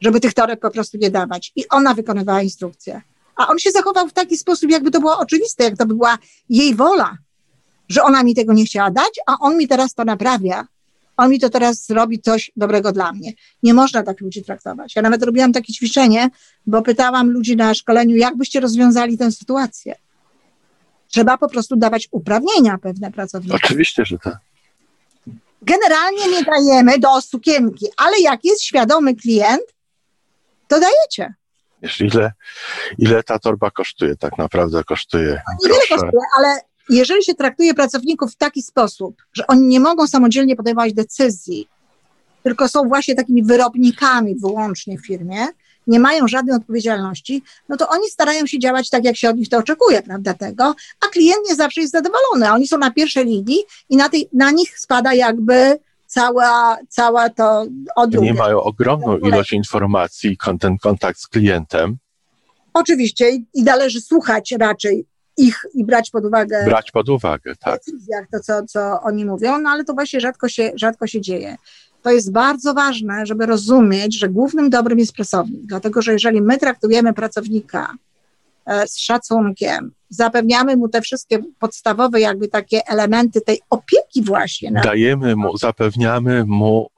Żeby 0.00 0.20
tych 0.20 0.34
toreb 0.34 0.60
po 0.60 0.70
prostu 0.70 0.98
nie 0.98 1.10
dawać. 1.10 1.52
I 1.56 1.68
ona 1.68 1.94
wykonywała 1.94 2.42
instrukcję. 2.42 3.02
A 3.36 3.48
on 3.48 3.58
się 3.58 3.70
zachował 3.70 4.08
w 4.08 4.12
taki 4.12 4.36
sposób, 4.36 4.70
jakby 4.70 4.90
to 4.90 5.00
było 5.00 5.18
oczywiste, 5.18 5.64
jak 5.64 5.76
to 5.76 5.86
by 5.86 5.94
była 5.94 6.18
jej 6.48 6.74
wola, 6.74 7.16
że 7.88 8.02
ona 8.02 8.22
mi 8.22 8.34
tego 8.34 8.52
nie 8.52 8.64
chciała 8.64 8.90
dać, 8.90 9.20
a 9.26 9.38
on 9.40 9.56
mi 9.56 9.68
teraz 9.68 9.94
to 9.94 10.04
naprawia. 10.04 10.66
On 11.16 11.30
mi 11.30 11.40
to 11.40 11.50
teraz 11.50 11.86
zrobi 11.86 12.20
coś 12.20 12.50
dobrego 12.56 12.92
dla 12.92 13.12
mnie. 13.12 13.32
Nie 13.62 13.74
można 13.74 14.02
tak 14.02 14.20
ludzi 14.20 14.44
traktować. 14.44 14.96
Ja 14.96 15.02
nawet 15.02 15.22
robiłam 15.22 15.52
takie 15.52 15.72
ćwiczenie, 15.72 16.30
bo 16.66 16.82
pytałam 16.82 17.30
ludzi 17.30 17.56
na 17.56 17.74
szkoleniu, 17.74 18.16
jak 18.16 18.36
byście 18.36 18.60
rozwiązali 18.60 19.18
tę 19.18 19.32
sytuację. 19.32 19.94
Trzeba 21.08 21.38
po 21.38 21.48
prostu 21.48 21.76
dawać 21.76 22.08
uprawnienia 22.10 22.78
pewne 22.78 23.12
pracownikom. 23.12 23.60
Oczywiście, 23.64 24.04
że 24.04 24.18
tak. 24.18 24.38
Generalnie 25.62 26.28
nie 26.28 26.44
dajemy 26.44 26.98
do 26.98 27.20
sukienki, 27.20 27.86
ale 27.96 28.20
jak 28.20 28.44
jest 28.44 28.62
świadomy 28.62 29.14
klient, 29.14 29.62
to 30.68 30.80
dajecie. 30.80 31.34
Wiesz, 31.82 32.00
ile, 32.00 32.32
ile 32.98 33.22
ta 33.22 33.38
torba 33.38 33.70
kosztuje? 33.70 34.16
Tak 34.16 34.38
naprawdę 34.38 34.84
kosztuje. 34.84 35.40
Niewiele 35.64 35.82
kosztuje, 35.88 36.22
ale 36.38 36.60
jeżeli 36.88 37.24
się 37.24 37.34
traktuje 37.34 37.74
pracowników 37.74 38.32
w 38.32 38.36
taki 38.36 38.62
sposób, 38.62 39.22
że 39.32 39.46
oni 39.46 39.62
nie 39.62 39.80
mogą 39.80 40.06
samodzielnie 40.06 40.56
podejmować 40.56 40.94
decyzji, 40.94 41.68
tylko 42.42 42.68
są 42.68 42.88
właśnie 42.88 43.14
takimi 43.14 43.44
wyrobnikami 43.44 44.36
wyłącznie 44.36 44.98
w 44.98 45.06
firmie, 45.06 45.46
nie 45.88 46.00
mają 46.00 46.28
żadnej 46.28 46.56
odpowiedzialności, 46.56 47.42
no 47.68 47.76
to 47.76 47.88
oni 47.88 48.08
starają 48.10 48.46
się 48.46 48.58
działać 48.58 48.90
tak, 48.90 49.04
jak 49.04 49.16
się 49.16 49.30
od 49.30 49.36
nich 49.36 49.48
to 49.48 49.58
oczekuje, 49.58 50.02
prawda, 50.02 50.34
tego, 50.34 50.74
a 51.00 51.06
klient 51.06 51.48
nie 51.48 51.54
zawsze 51.54 51.80
jest 51.80 51.92
zadowolony, 51.92 52.48
a 52.48 52.54
oni 52.54 52.68
są 52.68 52.78
na 52.78 52.90
pierwszej 52.90 53.24
linii 53.24 53.58
i 53.88 53.96
na, 53.96 54.08
tej, 54.08 54.28
na 54.32 54.50
nich 54.50 54.78
spada 54.78 55.14
jakby 55.14 55.78
cała, 56.06 56.78
cała 56.88 57.30
to 57.30 57.66
odruch. 57.96 58.24
Nie 58.24 58.34
mają 58.34 58.62
ogromną 58.62 59.18
ilość 59.18 59.52
informacji, 59.52 60.36
ten 60.60 60.78
kontakt 60.78 61.20
z 61.20 61.26
klientem. 61.26 61.96
Oczywiście 62.74 63.30
i 63.54 63.62
należy 63.62 64.00
słuchać 64.00 64.54
raczej 64.58 65.06
ich 65.36 65.66
i 65.74 65.84
brać 65.84 66.10
pod 66.10 66.24
uwagę. 66.24 66.64
Brać 66.64 66.90
pod 66.90 67.08
uwagę, 67.08 67.56
tak. 67.56 67.74
Decyzjach 67.74 68.26
to, 68.32 68.40
co, 68.40 68.66
co 68.66 69.00
oni 69.02 69.24
mówią, 69.24 69.58
no 69.58 69.70
ale 69.70 69.84
to 69.84 69.94
właśnie 69.94 70.20
rzadko 70.20 70.48
się, 70.48 70.72
rzadko 70.74 71.06
się 71.06 71.20
dzieje. 71.20 71.56
To 72.02 72.10
jest 72.10 72.32
bardzo 72.32 72.74
ważne, 72.74 73.26
żeby 73.26 73.46
rozumieć, 73.46 74.18
że 74.18 74.28
głównym 74.28 74.70
dobrem 74.70 74.98
jest 74.98 75.12
pracownik, 75.12 75.60
dlatego 75.66 76.02
że 76.02 76.12
jeżeli 76.12 76.42
my 76.42 76.58
traktujemy 76.58 77.14
pracownika 77.14 77.94
e, 78.66 78.88
z 78.88 78.98
szacunkiem, 78.98 79.92
zapewniamy 80.08 80.76
mu 80.76 80.88
te 80.88 81.00
wszystkie 81.00 81.38
podstawowe 81.58 82.20
jakby 82.20 82.48
takie 82.48 82.86
elementy 82.86 83.40
tej 83.40 83.60
opieki 83.70 84.22
właśnie. 84.22 84.72
Dajemy 84.84 85.36
mu, 85.36 85.56
zapewniamy 85.56 86.44
mu 86.44 86.90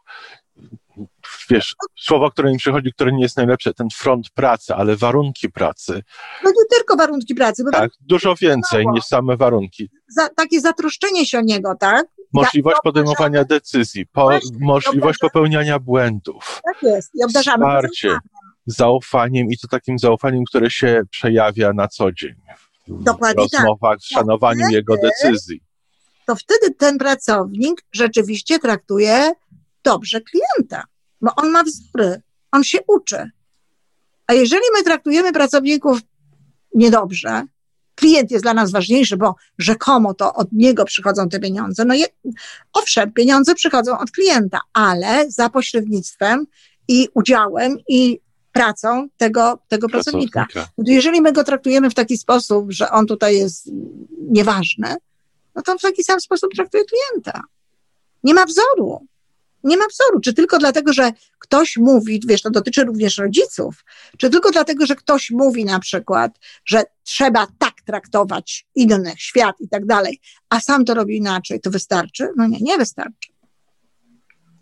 wiesz, 1.50 1.74
słowo, 1.96 2.30
które 2.30 2.52
mi 2.52 2.58
przychodzi, 2.58 2.92
które 2.92 3.12
nie 3.12 3.22
jest 3.22 3.36
najlepsze, 3.36 3.74
ten 3.74 3.88
front 3.94 4.30
pracy, 4.30 4.74
ale 4.74 4.96
warunki 4.96 5.50
pracy. 5.50 6.02
No 6.44 6.50
nie 6.50 6.64
tylko 6.76 6.96
warunki 6.96 7.34
pracy. 7.34 7.64
Bo 7.64 7.70
tak, 7.70 7.90
dużo 8.00 8.34
więcej 8.34 8.86
niż 8.92 9.04
same 9.04 9.36
warunki. 9.36 9.90
Za, 10.08 10.28
takie 10.28 10.60
zatroszczenie 10.60 11.26
się 11.26 11.38
o 11.38 11.42
niego, 11.42 11.74
tak? 11.80 12.06
Możliwość 12.32 12.76
ja, 12.76 12.80
podejmowania 12.82 13.44
decyzji, 13.44 14.06
po, 14.06 14.22
właśnie, 14.22 14.56
możliwość 14.60 15.18
popełniania 15.18 15.78
błędów. 15.78 16.60
Tak 16.64 16.82
jest. 16.82 17.10
I 17.14 17.24
obdarzamy 17.24 17.64
Wsparcie, 17.64 18.18
zaufaniem 18.66 19.46
i 19.50 19.58
to 19.58 19.68
takim 19.68 19.98
zaufaniem, 19.98 20.44
które 20.44 20.70
się 20.70 21.02
przejawia 21.10 21.72
na 21.72 21.88
co 21.88 22.12
dzień. 22.12 22.34
W 22.88 23.02
Dokładnie 23.02 23.44
tak. 23.50 23.60
rozmowach, 23.60 23.96
tak. 23.96 24.00
w 24.00 24.06
szanowaniu 24.06 24.60
wtedy, 24.60 24.74
jego 24.74 24.94
decyzji. 24.96 25.60
To 26.26 26.36
wtedy 26.36 26.74
ten 26.74 26.98
pracownik 26.98 27.82
rzeczywiście 27.92 28.58
traktuje 28.58 29.32
dobrze 29.84 30.20
klienta 30.20 30.84
bo 31.20 31.34
on 31.36 31.50
ma 31.50 31.64
wzory, 31.64 32.22
on 32.52 32.64
się 32.64 32.78
uczy. 32.86 33.30
A 34.26 34.32
jeżeli 34.32 34.62
my 34.78 34.82
traktujemy 34.82 35.32
pracowników 35.32 35.98
niedobrze, 36.74 37.42
klient 37.94 38.30
jest 38.30 38.44
dla 38.44 38.54
nas 38.54 38.70
ważniejszy, 38.70 39.16
bo 39.16 39.34
rzekomo 39.58 40.14
to 40.14 40.34
od 40.34 40.52
niego 40.52 40.84
przychodzą 40.84 41.28
te 41.28 41.40
pieniądze. 41.40 41.84
No 41.84 41.94
je, 41.94 42.06
owszem, 42.72 43.12
pieniądze 43.12 43.54
przychodzą 43.54 43.98
od 43.98 44.10
klienta, 44.10 44.60
ale 44.72 45.30
za 45.30 45.50
pośrednictwem 45.50 46.46
i 46.88 47.08
udziałem 47.14 47.76
i 47.88 48.20
pracą 48.52 49.08
tego, 49.16 49.58
tego 49.68 49.88
pracownika. 49.88 50.46
pracownika. 50.52 50.92
Jeżeli 50.92 51.20
my 51.20 51.32
go 51.32 51.44
traktujemy 51.44 51.90
w 51.90 51.94
taki 51.94 52.18
sposób, 52.18 52.72
że 52.72 52.90
on 52.90 53.06
tutaj 53.06 53.38
jest 53.38 53.70
nieważny, 54.28 54.94
no 55.54 55.62
to 55.62 55.78
w 55.78 55.82
taki 55.82 56.04
sam 56.04 56.20
sposób 56.20 56.50
traktuje 56.54 56.84
klienta. 56.84 57.42
Nie 58.24 58.34
ma 58.34 58.46
wzoru 58.46 59.06
nie 59.64 59.76
ma 59.76 59.84
wzoru. 59.86 60.20
Czy 60.20 60.34
tylko 60.34 60.58
dlatego, 60.58 60.92
że 60.92 61.12
ktoś 61.38 61.76
mówi, 61.76 62.20
wiesz, 62.26 62.42
to 62.42 62.50
dotyczy 62.50 62.84
również 62.84 63.18
rodziców, 63.18 63.84
czy 64.18 64.30
tylko 64.30 64.50
dlatego, 64.50 64.86
że 64.86 64.96
ktoś 64.96 65.30
mówi 65.30 65.64
na 65.64 65.78
przykład, 65.78 66.38
że 66.64 66.82
trzeba 67.02 67.46
tak 67.58 67.74
traktować 67.86 68.66
innych, 68.74 69.20
świat 69.20 69.60
i 69.60 69.68
tak 69.68 69.86
dalej, 69.86 70.20
a 70.48 70.60
sam 70.60 70.84
to 70.84 70.94
robi 70.94 71.16
inaczej, 71.16 71.60
to 71.60 71.70
wystarczy? 71.70 72.28
No 72.36 72.46
nie, 72.46 72.58
nie 72.60 72.78
wystarczy. 72.78 73.32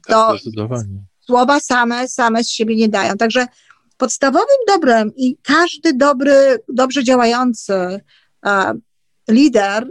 To 0.07 0.35
tak, 0.69 0.81
słowa 1.21 1.61
same, 1.61 2.09
same 2.09 2.45
z 2.45 2.51
siebie 2.51 2.77
nie 2.77 2.89
dają. 2.89 3.17
Także 3.17 3.47
podstawowym 3.97 4.59
dobrem 4.67 5.13
i 5.17 5.37
każdy 5.43 5.93
dobry, 5.95 6.59
dobrze 6.69 7.05
działający 7.05 8.01
uh, 8.47 8.73
lider 9.29 9.89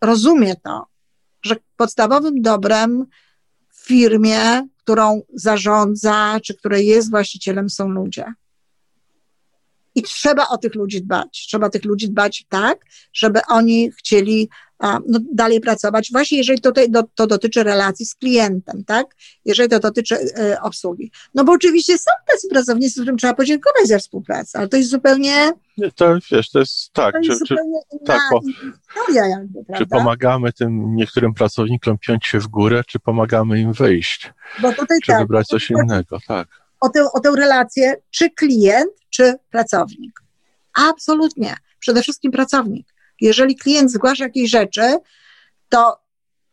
rozumie 0.00 0.56
to, 0.56 0.86
że 1.42 1.56
podstawowym 1.76 2.42
dobrem 2.42 3.06
firmie, 3.84 4.68
którą 4.78 5.22
zarządza, 5.34 6.40
czy 6.44 6.54
której 6.54 6.86
jest 6.86 7.10
właścicielem, 7.10 7.70
są 7.70 7.88
ludzie. 7.88 8.24
I 9.94 10.02
trzeba 10.02 10.48
o 10.48 10.58
tych 10.58 10.74
ludzi 10.74 11.02
dbać. 11.02 11.44
Trzeba 11.48 11.70
tych 11.70 11.84
ludzi 11.84 12.10
dbać 12.10 12.46
tak, 12.48 12.78
żeby 13.12 13.40
oni 13.48 13.90
chcieli 13.98 14.48
no, 14.82 15.18
dalej 15.32 15.60
pracować. 15.60 16.08
Właśnie 16.12 16.38
jeżeli 16.38 16.60
to, 16.60 16.72
to, 16.72 17.02
to 17.14 17.26
dotyczy 17.26 17.62
relacji 17.62 18.06
z 18.06 18.14
klientem, 18.14 18.84
tak? 18.84 19.06
Jeżeli 19.44 19.68
to 19.68 19.80
dotyczy 19.80 20.14
y, 20.14 20.60
obsługi. 20.60 21.10
No 21.34 21.44
bo 21.44 21.52
oczywiście 21.52 21.98
są 21.98 22.10
tacy 22.26 22.48
pracownicy, 22.48 23.00
którym 23.00 23.16
trzeba 23.16 23.34
podziękować 23.34 23.86
za 23.86 23.98
współpracę, 23.98 24.58
ale 24.58 24.68
to 24.68 24.76
jest 24.76 24.90
zupełnie. 24.90 25.52
To 25.94 26.14
wiesz, 26.30 26.50
to 26.50 26.58
jest 26.58 26.92
tak. 26.92 27.12
To 27.12 27.18
jest 27.18 27.30
czy, 27.30 27.36
zupełnie 27.36 27.80
czy, 27.90 27.96
inna, 27.96 28.14
tak, 28.14 28.20
po, 28.30 28.40
historia 28.40 29.26
jakby, 29.26 29.64
prawda? 29.64 29.84
Czy 29.84 29.86
pomagamy 29.86 30.52
tym 30.52 30.96
niektórym 30.96 31.34
pracownikom 31.34 31.98
piąć 31.98 32.26
się 32.26 32.38
w 32.38 32.48
górę, 32.48 32.82
czy 32.86 32.98
pomagamy 32.98 33.60
im 33.60 33.72
wyjść? 33.72 34.32
Bo 34.62 34.72
tutaj 34.72 34.98
czy 35.02 35.12
tak, 35.12 35.20
wybrać 35.20 35.46
coś 35.46 35.70
innego, 35.70 36.18
tak. 36.28 36.61
O 36.82 36.88
tę, 36.88 37.12
o 37.12 37.20
tę 37.20 37.32
relację, 37.36 37.96
czy 38.10 38.30
klient, 38.30 38.92
czy 39.10 39.34
pracownik. 39.50 40.20
Absolutnie. 40.74 41.56
Przede 41.78 42.02
wszystkim 42.02 42.32
pracownik 42.32 42.92
jeżeli 43.22 43.56
klient 43.56 43.90
zgłasza 43.90 44.24
jakieś 44.24 44.50
rzeczy, 44.50 44.96
to 45.68 45.98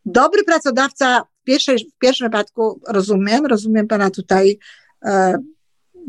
dobry 0.05 0.43
pracodawca 0.43 1.21
w, 1.41 1.43
pierwszej, 1.43 1.77
w 1.95 1.97
pierwszym 1.97 2.27
wypadku 2.27 2.81
rozumiem, 2.87 3.45
rozumiem 3.45 3.87
pana 3.87 4.09
tutaj 4.09 4.59
e, 5.05 5.37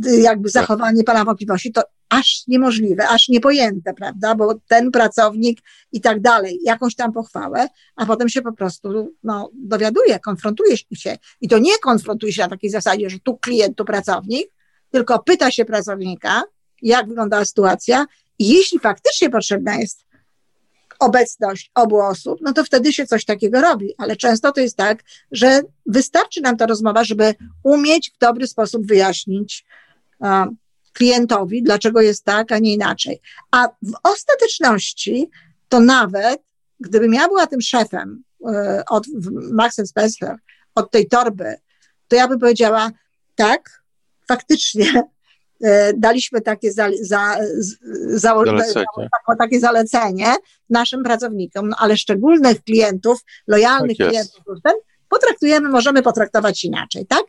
jakby 0.04 0.52
tak. 0.52 0.62
zachowanie 0.62 1.04
pana 1.04 1.24
wątpliwości, 1.24 1.72
to 1.72 1.82
aż 2.10 2.42
niemożliwe, 2.48 3.08
aż 3.08 3.28
niepojęte, 3.28 3.94
prawda, 3.94 4.34
bo 4.34 4.54
ten 4.68 4.90
pracownik 4.90 5.60
i 5.92 6.00
tak 6.00 6.20
dalej, 6.20 6.58
jakąś 6.62 6.94
tam 6.94 7.12
pochwałę, 7.12 7.66
a 7.96 8.06
potem 8.06 8.28
się 8.28 8.42
po 8.42 8.52
prostu 8.52 9.14
no, 9.22 9.50
dowiaduje, 9.54 10.18
konfrontuje 10.18 10.76
się 10.76 11.16
i 11.40 11.48
to 11.48 11.58
nie 11.58 11.78
konfrontuje 11.78 12.32
się 12.32 12.42
na 12.42 12.48
takiej 12.48 12.70
zasadzie, 12.70 13.10
że 13.10 13.18
tu 13.18 13.36
klient, 13.36 13.76
tu 13.76 13.84
pracownik, 13.84 14.50
tylko 14.90 15.18
pyta 15.18 15.50
się 15.50 15.64
pracownika, 15.64 16.42
jak 16.82 17.08
wyglądała 17.08 17.44
sytuacja 17.44 18.06
i 18.38 18.48
jeśli 18.48 18.78
faktycznie 18.78 19.30
potrzebna 19.30 19.76
jest 19.76 20.04
obecność 20.98 21.70
obu 21.74 22.00
osób, 22.00 22.38
no 22.42 22.52
to 22.52 22.64
wtedy 22.64 22.92
się 22.92 23.06
coś 23.06 23.24
takiego 23.24 23.60
robi. 23.60 23.94
Ale 23.98 24.16
często 24.16 24.52
to 24.52 24.60
jest 24.60 24.76
tak, 24.76 25.02
że 25.32 25.62
wystarczy 25.86 26.40
nam 26.40 26.56
ta 26.56 26.66
rozmowa, 26.66 27.04
żeby 27.04 27.34
umieć 27.64 28.10
w 28.10 28.18
dobry 28.18 28.46
sposób 28.46 28.86
wyjaśnić 28.86 29.64
klientowi, 30.92 31.62
dlaczego 31.62 32.00
jest 32.00 32.24
tak, 32.24 32.52
a 32.52 32.58
nie 32.58 32.74
inaczej. 32.74 33.20
A 33.50 33.68
w 33.68 33.92
ostateczności 34.02 35.30
to 35.68 35.80
nawet, 35.80 36.42
gdybym 36.80 37.14
ja 37.14 37.28
była 37.28 37.46
tym 37.46 37.60
szefem 37.60 38.22
y, 38.40 38.44
od 38.90 39.04
Max 39.52 39.80
Spencer, 39.84 40.36
od 40.74 40.90
tej 40.90 41.08
torby, 41.08 41.54
to 42.08 42.16
ja 42.16 42.28
bym 42.28 42.38
powiedziała, 42.38 42.90
tak, 43.36 43.82
faktycznie 44.28 45.02
E, 45.64 45.92
daliśmy 45.94 46.40
takie, 46.40 46.72
za, 46.72 46.88
za, 47.00 47.36
za, 48.06 48.34
zalecenie. 48.44 48.84
takie 49.38 49.60
zalecenie 49.60 50.34
naszym 50.70 51.02
pracownikom, 51.02 51.68
no, 51.68 51.76
ale 51.78 51.96
szczególnych 51.96 52.64
klientów, 52.64 53.20
lojalnych 53.46 53.96
tak 53.98 54.08
klientów, 54.08 54.42
ten, 54.64 54.72
potraktujemy, 55.08 55.68
możemy 55.68 56.02
potraktować 56.02 56.64
inaczej, 56.64 57.06
tak? 57.06 57.22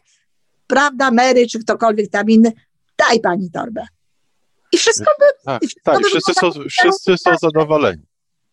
Prawda, 0.68 1.12
Mary 1.12 1.48
czy 1.48 1.60
ktokolwiek 1.60 2.10
tam 2.10 2.30
inny, 2.30 2.52
daj 3.08 3.20
pani 3.20 3.52
torbę. 3.52 3.86
I 4.72 4.78
wszystko 4.78 5.12
by. 5.20 5.26
Tak, 5.46 5.64
i 5.64 5.68
wszystko 5.68 5.92
tak, 5.92 6.02
by 6.02 6.10
wszyscy, 6.10 6.34
są, 6.34 6.52
wszyscy 6.70 7.18
są 7.18 7.32
zadowoleni. 7.42 8.04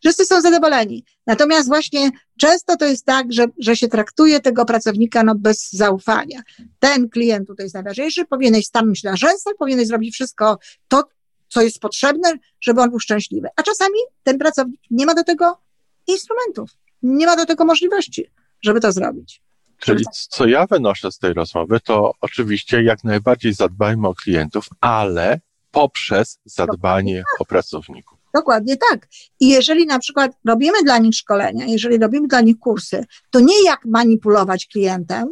Wszyscy 0.01 0.25
są 0.25 0.41
zadowoleni. 0.41 1.05
Natomiast 1.27 1.69
właśnie 1.69 2.11
często 2.39 2.77
to 2.77 2.85
jest 2.85 3.05
tak, 3.05 3.33
że, 3.33 3.47
że 3.59 3.77
się 3.77 3.89
traktuje 3.89 4.41
tego 4.41 4.65
pracownika 4.65 5.23
no, 5.23 5.35
bez 5.35 5.73
zaufania. 5.73 6.43
Ten 6.79 7.09
klient 7.09 7.49
tutaj 7.49 7.65
jest 7.65 7.75
najważniejszy, 7.75 8.25
powinieneś 8.25 8.67
stanąć 8.67 9.03
na 9.03 9.17
rzęsach, 9.17 9.55
powinieneś 9.59 9.87
zrobić 9.87 10.15
wszystko 10.15 10.59
to, 10.89 11.05
co 11.49 11.63
jest 11.63 11.81
potrzebne, 11.81 12.35
żeby 12.61 12.81
on 12.81 12.91
był 12.91 13.01
szczęśliwy. 13.01 13.49
A 13.57 13.63
czasami 13.63 13.99
ten 14.23 14.39
pracownik 14.39 14.81
nie 14.91 15.07
ma 15.07 15.15
do 15.15 15.25
tego 15.25 15.59
instrumentów, 16.07 16.71
nie 17.03 17.27
ma 17.27 17.37
do 17.37 17.47
tego 17.47 17.65
możliwości, 17.65 18.31
żeby 18.63 18.81
to 18.81 18.93
zrobić. 18.93 19.43
Czyli 19.79 20.05
co 20.31 20.47
ja 20.47 20.67
wynoszę 20.67 21.13
z 21.13 21.19
tej 21.19 21.35
rozmowy, 21.35 21.81
to 21.81 22.13
oczywiście 22.21 22.83
jak 22.83 23.05
najbardziej 23.05 23.53
zadbajmy 23.53 24.09
o 24.09 24.15
klientów, 24.15 24.69
ale 24.81 25.41
poprzez 25.71 26.39
zadbanie 26.45 27.23
o 27.41 27.45
pracowników. 27.45 28.19
Dokładnie 28.35 28.77
tak. 28.91 29.09
I 29.41 29.49
jeżeli 29.49 29.87
na 29.87 29.99
przykład 29.99 30.33
robimy 30.45 30.83
dla 30.85 30.99
nich 30.99 31.15
szkolenia, 31.15 31.65
jeżeli 31.67 31.99
robimy 31.99 32.29
dla 32.29 32.41
nich 32.41 32.59
kursy, 32.59 33.05
to 33.31 33.41
nie 33.41 33.65
jak 33.65 33.85
manipulować 33.85 34.67
klientem, 34.67 35.29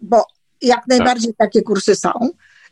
bo 0.00 0.24
jak 0.62 0.78
tak. 0.78 0.88
najbardziej 0.88 1.34
tak. 1.34 1.46
takie 1.48 1.62
kursy 1.62 1.94
są, 1.94 2.10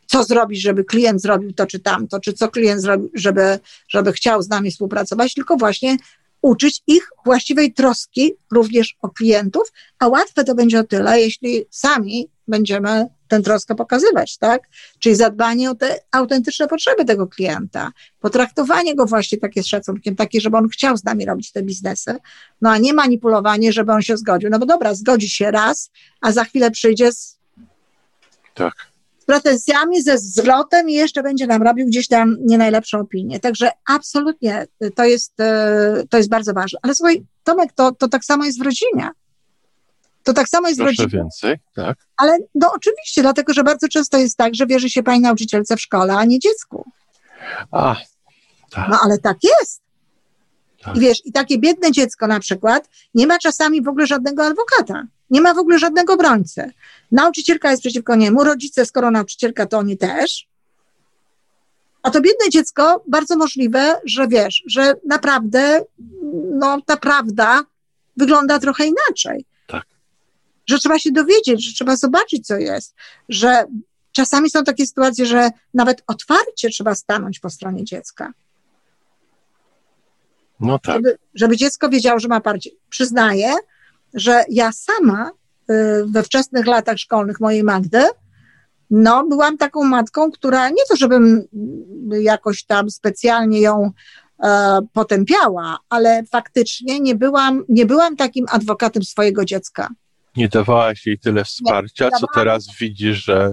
co 0.06 0.24
zrobić, 0.24 0.62
żeby 0.62 0.84
klient 0.84 1.22
zrobił 1.22 1.52
to 1.52 1.66
czy 1.66 1.78
tamto, 1.78 2.20
czy 2.20 2.32
co 2.32 2.48
klient 2.48 2.80
zrobił, 2.82 3.10
żeby, 3.14 3.58
żeby 3.88 4.12
chciał 4.12 4.42
z 4.42 4.48
nami 4.48 4.70
współpracować, 4.70 5.34
tylko 5.34 5.56
właśnie 5.56 5.96
uczyć 6.44 6.82
ich 6.86 7.08
właściwej 7.24 7.72
troski 7.72 8.34
również 8.52 8.96
o 9.02 9.08
klientów, 9.08 9.72
a 9.98 10.08
łatwe 10.08 10.44
to 10.44 10.54
będzie 10.54 10.80
o 10.80 10.84
tyle, 10.84 11.20
jeśli 11.20 11.64
sami 11.70 12.28
będziemy 12.48 13.06
tę 13.28 13.42
troskę 13.42 13.74
pokazywać, 13.74 14.38
tak? 14.38 14.62
Czyli 14.98 15.14
zadbanie 15.14 15.70
o 15.70 15.74
te 15.74 15.98
autentyczne 16.12 16.68
potrzeby 16.68 17.04
tego 17.04 17.26
klienta, 17.26 17.92
potraktowanie 18.20 18.94
go 18.94 19.06
właśnie 19.06 19.38
takie 19.38 19.62
z 19.62 19.66
szacunkiem, 19.66 20.16
takie, 20.16 20.40
żeby 20.40 20.56
on 20.56 20.68
chciał 20.68 20.96
z 20.96 21.04
nami 21.04 21.24
robić 21.24 21.52
te 21.52 21.62
biznesy, 21.62 22.16
no 22.60 22.70
a 22.70 22.78
nie 22.78 22.94
manipulowanie, 22.94 23.72
żeby 23.72 23.92
on 23.92 24.02
się 24.02 24.16
zgodził. 24.16 24.50
No 24.50 24.58
bo 24.58 24.66
dobra, 24.66 24.94
zgodzi 24.94 25.28
się 25.28 25.50
raz, 25.50 25.90
a 26.20 26.32
za 26.32 26.44
chwilę 26.44 26.70
przyjdzie 26.70 27.12
z, 27.12 27.38
tak. 28.54 28.74
Z 29.24 29.26
pretensjami, 29.26 30.02
ze 30.02 30.18
zwrotem 30.18 30.90
i 30.90 30.92
jeszcze 30.92 31.22
będzie 31.22 31.46
nam 31.46 31.62
robił 31.62 31.86
gdzieś 31.86 32.08
tam 32.08 32.36
nie 32.40 32.58
najlepszą 32.58 33.00
opinię. 33.00 33.40
Także 33.40 33.70
absolutnie 33.88 34.66
to 34.94 35.04
jest, 35.04 35.40
e, 35.40 36.02
to 36.10 36.16
jest 36.16 36.28
bardzo 36.28 36.52
ważne. 36.52 36.78
Ale 36.82 36.94
słuchaj, 36.94 37.24
Tomek, 37.44 37.72
to, 37.72 37.92
to 37.92 38.08
tak 38.08 38.24
samo 38.24 38.44
jest 38.44 38.58
w 38.58 38.62
rodzinie. 38.62 39.10
To 40.22 40.32
tak 40.32 40.48
samo 40.48 40.68
jest 40.68 40.80
Proszę 40.80 40.94
w 40.96 40.98
rodzinie. 40.98 41.22
więcej, 41.22 41.56
tak? 41.74 41.98
Ale 42.16 42.38
no 42.54 42.72
oczywiście, 42.74 43.22
dlatego 43.22 43.52
że 43.52 43.64
bardzo 43.64 43.88
często 43.88 44.18
jest 44.18 44.36
tak, 44.36 44.54
że 44.54 44.66
wierzy 44.66 44.90
się 44.90 45.02
pani 45.02 45.20
nauczycielce 45.20 45.76
w 45.76 45.80
szkole, 45.80 46.14
a 46.14 46.24
nie 46.24 46.38
dziecku. 46.38 46.84
A, 47.70 47.96
tak. 48.70 48.88
No 48.90 48.98
ale 49.04 49.18
tak 49.18 49.36
jest. 49.60 49.82
Tak. 50.82 50.96
I 50.96 51.00
wiesz, 51.00 51.26
i 51.26 51.32
takie 51.32 51.58
biedne 51.58 51.92
dziecko 51.92 52.26
na 52.26 52.40
przykład 52.40 52.88
nie 53.14 53.26
ma 53.26 53.38
czasami 53.38 53.82
w 53.82 53.88
ogóle 53.88 54.06
żadnego 54.06 54.46
adwokata. 54.46 55.06
Nie 55.30 55.40
ma 55.40 55.54
w 55.54 55.58
ogóle 55.58 55.78
żadnego 55.78 56.12
obrońcy. 56.12 56.72
Nauczycielka 57.12 57.70
jest 57.70 57.82
przeciwko 57.82 58.14
niemu, 58.16 58.44
rodzice, 58.44 58.86
skoro 58.86 59.10
nauczycielka, 59.10 59.66
to 59.66 59.78
oni 59.78 59.98
też. 59.98 60.48
A 62.02 62.10
to 62.10 62.20
biedne 62.20 62.50
dziecko, 62.50 63.04
bardzo 63.08 63.36
możliwe, 63.36 64.00
że 64.04 64.28
wiesz, 64.28 64.62
że 64.66 64.94
naprawdę, 65.06 65.84
no 66.58 66.80
ta 66.86 66.96
prawda 66.96 67.62
wygląda 68.16 68.58
trochę 68.58 68.86
inaczej. 68.86 69.44
Tak. 69.66 69.84
Że 70.66 70.78
trzeba 70.78 70.98
się 70.98 71.12
dowiedzieć, 71.12 71.64
że 71.64 71.72
trzeba 71.72 71.96
zobaczyć, 71.96 72.46
co 72.46 72.56
jest, 72.56 72.94
że 73.28 73.64
czasami 74.12 74.50
są 74.50 74.64
takie 74.64 74.86
sytuacje, 74.86 75.26
że 75.26 75.50
nawet 75.74 76.02
otwarcie 76.06 76.68
trzeba 76.68 76.94
stanąć 76.94 77.40
po 77.40 77.50
stronie 77.50 77.84
dziecka. 77.84 78.32
No 80.60 80.78
tak. 80.78 80.94
Żeby, 80.94 81.18
żeby 81.34 81.56
dziecko 81.56 81.88
wiedziało, 81.88 82.18
że 82.18 82.28
ma 82.28 82.40
parcie. 82.40 82.70
Przyznaję, 82.88 83.54
że 84.14 84.44
ja 84.48 84.72
sama 84.72 85.30
y, 85.30 85.74
we 86.06 86.22
wczesnych 86.22 86.66
latach 86.66 86.98
szkolnych 86.98 87.40
mojej 87.40 87.64
Magdy, 87.64 88.04
no, 88.90 89.26
byłam 89.26 89.58
taką 89.58 89.84
matką, 89.84 90.30
która 90.30 90.68
nie 90.68 90.82
to, 90.88 90.96
żebym 90.96 91.42
jakoś 92.10 92.64
tam 92.64 92.90
specjalnie 92.90 93.60
ją 93.60 93.90
e, 94.44 94.80
potępiała, 94.92 95.78
ale 95.88 96.24
faktycznie 96.32 97.00
nie 97.00 97.14
byłam, 97.14 97.64
nie 97.68 97.86
byłam 97.86 98.16
takim 98.16 98.46
adwokatem 98.50 99.02
swojego 99.02 99.44
dziecka. 99.44 99.88
Nie 100.36 100.48
dawałaś 100.48 101.06
jej 101.06 101.18
tyle 101.18 101.44
wsparcia, 101.44 102.10
co 102.20 102.26
teraz 102.34 102.66
widzisz, 102.80 103.24
że 103.24 103.52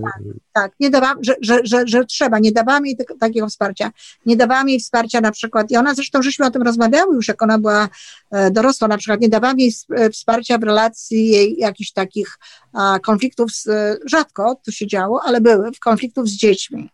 Tak, 0.54 0.72
nie 0.80 0.90
dawałam, 0.90 1.18
że, 1.24 1.36
że, 1.42 1.60
że, 1.64 1.84
że 1.88 2.06
trzeba, 2.06 2.40
nie 2.40 2.52
dawałam 2.52 2.86
jej 2.86 2.98
tego, 2.98 3.16
takiego 3.20 3.48
wsparcia. 3.48 3.92
Nie 4.26 4.38
dawałam 4.38 4.70
jej 4.70 4.80
wsparcia 4.80 5.22
na 5.22 5.32
przykład, 5.32 5.72
i 5.72 5.78
ona 5.78 5.96
zresztą, 5.96 6.22
żeśmy 6.22 6.46
o 6.46 6.52
tym 6.52 6.62
rozmawiały 6.62 7.16
już, 7.16 7.28
jak 7.28 7.42
ona 7.42 7.58
była 7.58 7.90
e, 8.32 8.52
dorosła, 8.52 8.88
na 8.88 8.98
przykład 8.98 9.22
nie 9.22 9.30
dawałam 9.30 9.60
jej 9.60 9.74
e, 9.96 10.10
wsparcia 10.10 10.58
w 10.58 10.64
relacji 10.64 11.28
jej 11.28 11.58
jakichś 11.58 11.92
takich 11.92 12.38
konfliktów, 13.04 13.52
z, 13.52 13.68
e, 13.68 13.98
rzadko 14.06 14.56
to 14.66 14.72
się 14.72 14.88
działo, 14.88 15.22
ale 15.26 15.42
były, 15.42 15.72
w 15.72 15.80
konfliktów 15.80 16.28
z 16.30 16.32
dziećmi. 16.32 16.90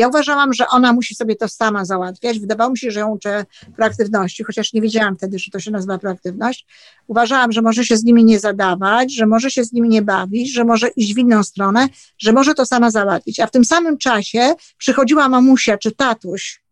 Ja 0.00 0.08
uważałam, 0.08 0.52
że 0.52 0.68
ona 0.68 0.92
musi 0.92 1.14
sobie 1.14 1.36
to 1.36 1.48
sama 1.48 1.84
załatwiać. 1.84 2.38
Wydawało 2.38 2.70
mi 2.70 2.78
się, 2.78 2.90
że 2.90 3.00
ją 3.00 3.08
uczę 3.08 3.44
proaktywności, 3.76 4.44
chociaż 4.44 4.72
nie 4.72 4.80
wiedziałam 4.80 5.16
wtedy, 5.16 5.38
że 5.38 5.50
to 5.50 5.60
się 5.60 5.70
nazywa 5.70 5.98
proaktywność. 5.98 6.66
Uważałam, 7.06 7.52
że 7.52 7.62
może 7.62 7.84
się 7.84 7.96
z 7.96 8.04
nimi 8.04 8.24
nie 8.24 8.38
zadawać, 8.38 9.14
że 9.14 9.26
może 9.26 9.50
się 9.50 9.64
z 9.64 9.72
nimi 9.72 9.88
nie 9.88 10.02
bawić, 10.02 10.52
że 10.52 10.64
może 10.64 10.88
iść 10.88 11.14
w 11.14 11.18
inną 11.18 11.42
stronę, 11.42 11.88
że 12.18 12.32
może 12.32 12.54
to 12.54 12.66
sama 12.66 12.90
załatwić. 12.90 13.40
A 13.40 13.46
w 13.46 13.50
tym 13.50 13.64
samym 13.64 13.98
czasie 13.98 14.54
przychodziła 14.78 15.28
mamusia 15.28 15.78
czy 15.78 15.92
tatuś 15.92 16.62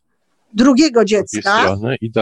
drugiego 0.52 1.04
dziecka. 1.04 1.76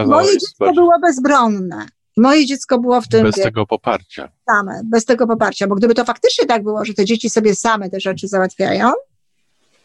Moje 0.05 0.37
dziecko 0.37 0.73
było 0.73 0.93
bezbronne. 1.01 1.85
Moje 2.17 2.45
dziecko 2.45 2.79
było 2.79 3.01
w 3.01 3.07
tym 3.07 3.23
bez 3.23 3.35
tego 3.35 3.65
poparcia. 3.65 4.31
same, 4.49 4.81
bez 4.83 5.05
tego 5.05 5.27
poparcia, 5.27 5.67
bo 5.67 5.75
gdyby 5.75 5.93
to 5.93 6.05
faktycznie 6.05 6.45
tak 6.45 6.63
było, 6.63 6.85
że 6.85 6.93
te 6.93 7.05
dzieci 7.05 7.29
sobie 7.29 7.55
same 7.55 7.89
te 7.89 7.99
rzeczy 7.99 8.27
załatwiają, 8.27 8.91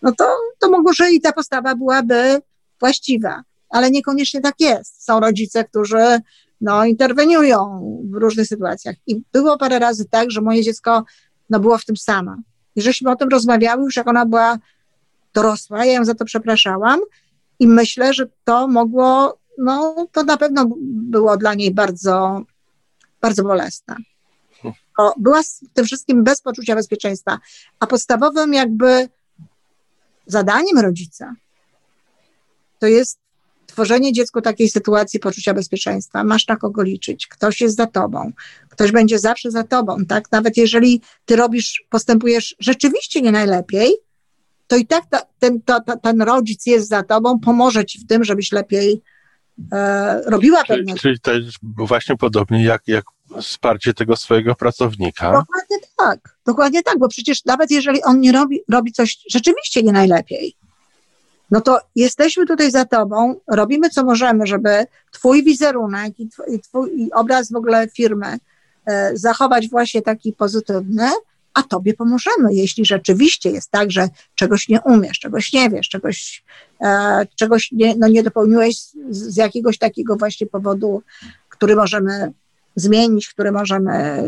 no 0.03 0.13
to, 0.13 0.37
to 0.59 0.71
może 0.71 1.13
i 1.13 1.21
ta 1.21 1.33
postawa 1.33 1.75
byłaby 1.75 2.41
właściwa, 2.81 3.43
ale 3.69 3.91
niekoniecznie 3.91 4.41
tak 4.41 4.55
jest. 4.61 5.05
Są 5.05 5.21
rodzice, 5.21 5.65
którzy 5.65 6.21
no, 6.61 6.85
interweniują 6.85 7.59
w 8.11 8.15
różnych 8.15 8.47
sytuacjach. 8.47 8.97
I 9.07 9.23
było 9.33 9.59
parę 9.59 9.79
razy 9.79 10.05
tak, 10.11 10.31
że 10.31 10.41
moje 10.41 10.63
dziecko 10.63 11.05
no, 11.51 11.61
było 11.61 11.79
w 11.79 11.85
tym 11.85 11.97
sama. 11.97 12.37
I 12.77 12.83
żeśmy 12.83 13.11
o 13.11 13.17
tym 13.17 13.29
rozmawiały 13.29 13.83
już, 13.83 13.97
jak 13.97 14.09
ona 14.09 14.27
była 14.27 14.59
dorosła, 15.35 15.85
ja 15.85 15.93
ją 15.93 16.05
za 16.05 16.15
to 16.15 16.25
przepraszałam 16.25 17.01
i 17.59 17.67
myślę, 17.67 18.15
że 18.15 18.27
to 18.45 18.69
mogło, 18.69 19.39
no 19.59 20.07
to 20.13 20.23
na 20.25 20.37
pewno 20.37 20.69
było 20.87 21.37
dla 21.37 21.55
niej 21.55 21.75
bardzo, 21.75 22.43
bardzo 23.21 23.43
bolesne. 23.43 23.97
O, 24.99 25.15
była 25.19 25.43
z 25.43 25.61
tym 25.75 25.85
wszystkim 25.85 26.25
bez 26.25 26.41
poczucia 26.41 26.75
bezpieczeństwa, 26.75 27.39
a 27.81 27.87
podstawowym 27.87 28.55
jakby 28.55 29.09
zadaniem 30.33 30.79
rodzica 30.79 31.35
to 32.79 32.87
jest 32.87 33.19
tworzenie 33.67 34.13
dziecku 34.13 34.41
takiej 34.41 34.69
sytuacji 34.69 35.21
poczucia 35.21 35.55
bezpieczeństwa. 35.55 36.25
Masz 36.25 36.49
na 36.49 36.57
kogo 36.57 36.83
liczyć, 36.83 37.27
ktoś 37.27 37.61
jest 37.61 37.77
za 37.77 37.87
tobą, 37.87 38.33
ktoś 38.69 38.93
będzie 38.93 39.19
zawsze 39.19 39.51
za 39.51 39.65
tobą, 39.65 39.97
tak? 40.09 40.33
Nawet 40.33 40.57
jeżeli 40.57 41.01
ty 41.25 41.37
robisz, 41.37 41.85
postępujesz 41.91 42.57
rzeczywiście 42.59 43.23
nie 43.23 43.33
najlepiej, 43.33 43.93
to 44.67 44.77
i 44.77 44.87
tak 44.87 45.07
ta, 45.11 45.23
ten, 45.39 45.63
to, 45.63 45.81
to, 45.81 45.97
ten 45.97 46.23
rodzic 46.23 46.67
jest 46.67 46.89
za 46.89 47.03
tobą, 47.03 47.41
pomoże 47.41 47.85
ci 47.85 47.99
w 47.99 48.07
tym, 48.07 48.25
żebyś 48.25 48.53
lepiej 48.53 49.03
e, 49.73 50.23
robiła 50.27 50.65
Czyli, 50.65 50.79
pewne 50.79 51.01
czyli 51.01 51.21
to 51.21 51.33
jest 51.33 51.59
właśnie 51.63 52.17
podobnie 52.17 52.65
jak, 52.65 52.83
jak 52.87 53.05
wsparcie 53.41 53.95
tego 53.95 54.17
swojego 54.17 54.55
pracownika. 54.55 55.33
Dokładnie 55.33 55.77
tak, 55.99 56.32
dokładnie 56.47 56.83
tak, 56.83 56.99
bo 56.99 57.09
przecież 57.09 57.45
nawet 57.45 57.71
jeżeli 57.71 58.03
on 58.03 58.21
nie 58.21 58.33
robi, 58.33 58.61
robi 58.69 58.93
coś 58.93 59.19
rzeczywiście 59.31 59.83
nie 59.83 59.93
najlepiej, 59.93 60.57
no 61.53 61.61
to 61.61 61.79
jesteśmy 61.97 62.47
tutaj 62.47 62.71
za 62.71 62.85
tobą, 62.85 63.35
robimy 63.47 63.91
co 63.91 64.05
możemy, 64.05 64.47
żeby 64.47 64.87
twój 65.11 65.45
wizerunek 65.45 66.21
i, 66.21 66.29
tw- 66.29 66.55
i, 66.55 66.61
twój, 66.61 67.03
i 67.03 67.13
obraz 67.13 67.53
w 67.53 67.57
ogóle 67.57 67.89
firmy 67.89 68.39
e, 68.87 69.11
zachować 69.15 69.69
właśnie 69.69 70.03
taki 70.03 70.33
pozytywny, 70.33 71.11
a 71.55 71.63
tobie 71.63 71.95
pomożemy, 71.95 72.55
jeśli 72.55 72.85
rzeczywiście 72.85 73.51
jest 73.51 73.71
tak, 73.71 73.91
że 73.91 74.09
czegoś 74.35 74.69
nie 74.69 74.81
umiesz, 74.81 75.19
czegoś 75.19 75.53
nie 75.53 75.71
wiesz, 75.71 75.89
czegoś, 75.89 76.45
e, 76.81 77.27
czegoś 77.37 77.73
nie, 77.73 77.97
no 77.97 78.09
nie 78.09 78.23
dopełniłeś 78.23 78.77
z, 78.79 78.95
z 79.11 79.37
jakiegoś 79.37 79.79
takiego 79.79 80.17
właśnie 80.17 80.47
powodu, 80.47 81.03
który 81.49 81.77
możemy 81.77 82.33
zmienić, 82.77 83.29
który 83.29 83.53
możemy, 83.53 84.25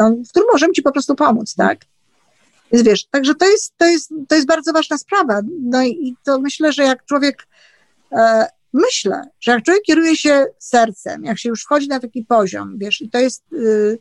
no, 0.00 0.10
w 0.26 0.28
którym 0.28 0.48
możemy 0.52 0.72
ci 0.72 0.82
po 0.82 0.92
prostu 0.92 1.14
pomóc, 1.14 1.54
tak? 1.54 1.80
Więc 2.72 2.86
wiesz, 2.86 3.04
także 3.04 3.34
to 3.34 3.46
jest, 3.46 3.74
to 3.76 3.86
jest, 3.86 4.12
to 4.28 4.34
jest 4.34 4.46
bardzo 4.46 4.72
ważna 4.72 4.98
sprawa. 4.98 5.40
No 5.62 5.82
i 5.82 6.16
to 6.24 6.40
myślę, 6.40 6.72
że 6.72 6.82
jak 6.82 7.04
człowiek, 7.04 7.46
e, 8.12 8.46
myślę, 8.72 9.22
że 9.40 9.52
jak 9.52 9.64
człowiek 9.64 9.82
kieruje 9.82 10.16
się 10.16 10.46
sercem, 10.58 11.24
jak 11.24 11.38
się 11.38 11.48
już 11.48 11.62
wchodzi 11.62 11.88
na 11.88 12.00
taki 12.00 12.24
poziom, 12.24 12.78
wiesz, 12.78 13.00
i 13.00 13.10
to 13.10 13.18
jest, 13.18 13.52
y, 13.52 13.98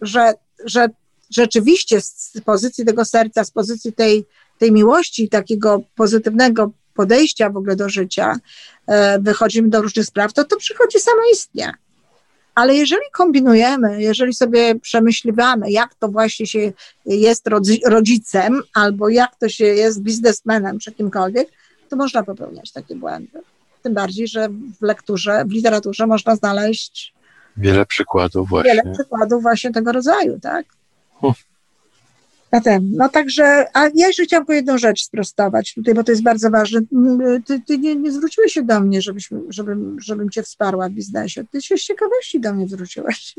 że, 0.00 0.32
że 0.64 0.88
rzeczywiście 1.30 2.00
z 2.00 2.32
pozycji 2.44 2.84
tego 2.84 3.04
serca, 3.04 3.44
z 3.44 3.50
pozycji 3.50 3.92
tej, 3.92 4.26
tej 4.58 4.72
miłości, 4.72 5.28
takiego 5.28 5.82
pozytywnego 5.94 6.72
podejścia 6.94 7.50
w 7.50 7.56
ogóle 7.56 7.76
do 7.76 7.88
życia, 7.88 8.36
e, 8.86 9.18
wychodzimy 9.18 9.68
do 9.68 9.82
różnych 9.82 10.06
spraw, 10.06 10.32
to 10.32 10.44
to 10.44 10.56
przychodzi 10.56 11.00
samoistnie. 11.00 11.72
Ale 12.56 12.74
jeżeli 12.74 13.02
kombinujemy, 13.12 14.02
jeżeli 14.02 14.34
sobie 14.34 14.74
przemyśliwamy, 14.74 15.70
jak 15.70 15.94
to 15.94 16.08
właśnie 16.08 16.46
się 16.46 16.72
jest 17.06 17.46
rodzi- 17.46 17.80
rodzicem, 17.86 18.62
albo 18.74 19.08
jak 19.08 19.36
to 19.36 19.48
się 19.48 19.64
jest 19.64 20.02
biznesmenem 20.02 20.78
czy 20.78 20.92
kimkolwiek, 20.92 21.48
to 21.88 21.96
można 21.96 22.22
popełniać 22.22 22.72
takie 22.72 22.94
błędy. 22.94 23.40
Tym 23.82 23.94
bardziej, 23.94 24.28
że 24.28 24.48
w 24.48 24.82
lekturze, 24.82 25.44
w 25.46 25.52
literaturze 25.52 26.06
można 26.06 26.36
znaleźć 26.36 27.14
Wiele 27.56 27.86
przykładów 27.86 28.48
właśnie. 28.48 28.70
wiele 28.70 28.94
przykładów 28.94 29.42
właśnie 29.42 29.72
tego 29.72 29.92
rodzaju, 29.92 30.40
tak? 30.40 30.66
Hm. 32.50 32.62
Zatem, 32.62 32.90
no 32.92 33.08
także, 33.08 33.66
a 33.74 33.84
ja 33.94 34.06
jeszcze 34.06 34.24
chciałam 34.24 34.42
tylko 34.46 34.52
jedną 34.52 34.78
rzecz 34.78 35.02
sprostować 35.02 35.74
tutaj, 35.74 35.94
bo 35.94 36.04
to 36.04 36.12
jest 36.12 36.22
bardzo 36.22 36.50
ważne. 36.50 36.80
Ty, 37.46 37.60
ty 37.66 37.78
nie, 37.78 37.96
nie 37.96 38.12
zwróciłeś 38.12 38.52
się 38.52 38.62
do 38.62 38.80
mnie, 38.80 39.02
żebyśmy, 39.02 39.40
żebym, 39.48 39.96
żebym 40.00 40.30
cię 40.30 40.42
wsparła 40.42 40.88
w 40.88 40.92
biznesie. 40.92 41.44
Ty 41.50 41.62
się 41.62 41.76
z 41.76 41.82
ciekawości 41.82 42.40
do 42.40 42.54
mnie 42.54 42.68
zwróciłeś. 42.68 43.34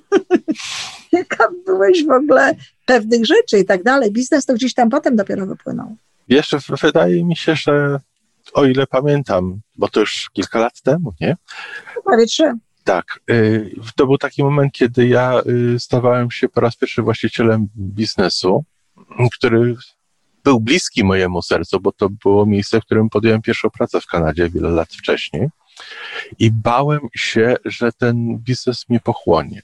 Jaka 1.11 1.47
byłeś 1.65 2.05
w 2.05 2.11
ogóle 2.11 2.55
pewnych 2.85 3.25
rzeczy 3.25 3.59
i 3.59 3.65
tak 3.65 3.83
dalej. 3.83 4.11
Biznes 4.11 4.45
to 4.45 4.53
gdzieś 4.53 4.73
tam 4.73 4.89
potem 4.89 5.15
dopiero 5.15 5.45
wypłynął. 5.45 5.95
Jeszcze 6.29 6.59
wydaje 6.81 7.23
mi 7.23 7.35
się, 7.35 7.55
że 7.55 7.99
o 8.53 8.65
ile 8.65 8.87
pamiętam, 8.87 9.59
bo 9.75 9.87
to 9.89 9.99
już 9.99 10.29
kilka 10.33 10.59
lat 10.59 10.81
temu, 10.81 11.13
nie? 11.21 11.35
prawie 12.05 12.25
trzy. 12.25 12.53
Tak. 12.83 13.19
y, 13.31 13.75
To 13.95 14.05
był 14.05 14.17
taki 14.17 14.43
moment, 14.43 14.73
kiedy 14.73 15.07
ja 15.07 15.41
y, 15.75 15.79
stawałem 15.79 16.31
się 16.31 16.49
po 16.49 16.61
raz 16.61 16.75
pierwszy 16.75 17.01
właścicielem 17.01 17.67
biznesu, 17.77 18.65
który 19.35 19.75
był 20.43 20.59
bliski 20.59 21.03
mojemu 21.03 21.41
sercu, 21.41 21.79
bo 21.79 21.91
to 21.91 22.09
było 22.09 22.45
miejsce, 22.45 22.81
w 22.81 22.85
którym 22.85 23.09
podjąłem 23.09 23.41
pierwszą 23.41 23.69
pracę 23.69 24.01
w 24.01 24.05
Kanadzie 24.05 24.49
wiele 24.49 24.69
lat 24.69 24.93
wcześniej. 24.93 25.49
I 26.39 26.51
bałem 26.51 26.99
się, 27.15 27.55
że 27.65 27.91
ten 27.91 28.37
biznes 28.37 28.89
mnie 28.89 28.99
pochłonie. 28.99 29.61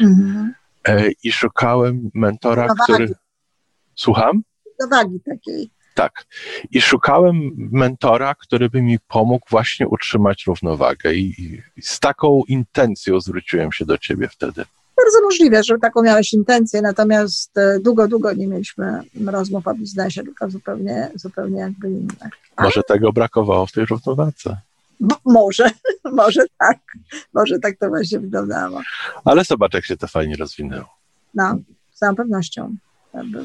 Mhm. 0.00 0.54
E, 0.88 1.10
I 1.24 1.32
szukałem 1.32 2.10
mentora, 2.14 2.62
Równowagi. 2.62 2.92
który. 2.92 3.14
Słucham? 3.94 4.42
Do 4.80 4.88
wagi 4.88 5.20
takiej. 5.20 5.70
Tak. 5.94 6.26
I 6.70 6.80
szukałem 6.80 7.50
mentora, 7.72 8.34
który 8.34 8.70
by 8.70 8.82
mi 8.82 8.98
pomógł 9.08 9.46
właśnie 9.50 9.88
utrzymać 9.88 10.46
równowagę. 10.46 11.14
I, 11.14 11.60
i 11.76 11.82
z 11.82 12.00
taką 12.00 12.42
intencją 12.48 13.20
zwróciłem 13.20 13.72
się 13.72 13.84
do 13.84 13.98
ciebie 13.98 14.28
wtedy. 14.28 14.64
Bardzo 14.98 15.22
możliwe, 15.22 15.64
że 15.64 15.78
taką 15.78 16.02
miałeś 16.02 16.32
intencję, 16.32 16.82
natomiast 16.82 17.58
e, 17.58 17.80
długo, 17.80 18.08
długo 18.08 18.32
nie 18.32 18.46
mieliśmy 18.46 19.02
rozmów 19.26 19.66
o 19.68 19.74
biznesie, 19.74 20.22
tylko 20.22 20.50
zupełnie, 20.50 21.10
zupełnie 21.14 21.60
jakby 21.60 21.90
inne. 21.90 22.30
A? 22.56 22.64
Może 22.64 22.82
tego 22.82 23.12
brakowało 23.12 23.66
w 23.66 23.72
tej 23.72 23.86
równowadze. 23.86 24.56
B- 25.00 25.14
może, 25.24 25.70
może 26.12 26.42
tak, 26.58 26.78
może 27.34 27.58
tak 27.58 27.76
to 27.78 27.88
właśnie 27.88 28.20
wyglądało. 28.20 28.80
Ale 29.24 29.44
zobacz, 29.44 29.74
jak 29.74 29.84
się 29.84 29.96
to 29.96 30.08
fajnie 30.08 30.36
rozwinęło. 30.36 30.88
No, 31.34 31.58
z 31.94 31.98
całą 31.98 32.16
pewnością 32.16 32.76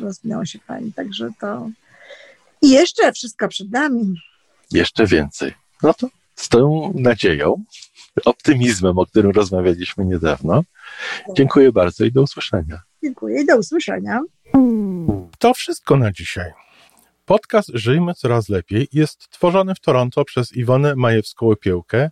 rozwinęło 0.02 0.46
się 0.46 0.60
fajnie, 0.60 0.92
także 0.96 1.30
to... 1.40 1.70
I 2.62 2.70
jeszcze 2.70 3.12
wszystko 3.12 3.48
przed 3.48 3.72
nami. 3.72 4.16
Jeszcze 4.72 5.06
więcej. 5.06 5.54
No 5.84 5.94
to 5.94 6.08
z 6.36 6.50
tą 6.50 6.94
nadzieją, 6.96 7.64
optymizmem, 8.26 9.00
o 9.00 9.06
którym 9.06 9.32
rozmawialiśmy 9.32 10.06
niedawno. 10.06 10.64
Dziękuję 11.38 11.72
bardzo 11.72 12.06
i 12.06 12.12
do 12.12 12.22
usłyszenia. 12.22 12.82
Dziękuję 13.04 13.42
i 13.42 13.46
do 13.46 13.58
usłyszenia. 13.58 14.20
To 15.40 15.54
wszystko 15.54 15.98
na 15.98 16.12
dzisiaj. 16.12 16.52
Podcast 17.26 17.70
Żyjmy 17.74 18.14
Coraz 18.14 18.50
Lepiej 18.50 18.88
jest 18.94 19.30
tworzony 19.30 19.76
w 19.76 19.80
Toronto 19.80 20.26
przez 20.26 20.52
Iwonę 20.52 20.96
Majewską-Opiełkę 20.96 22.10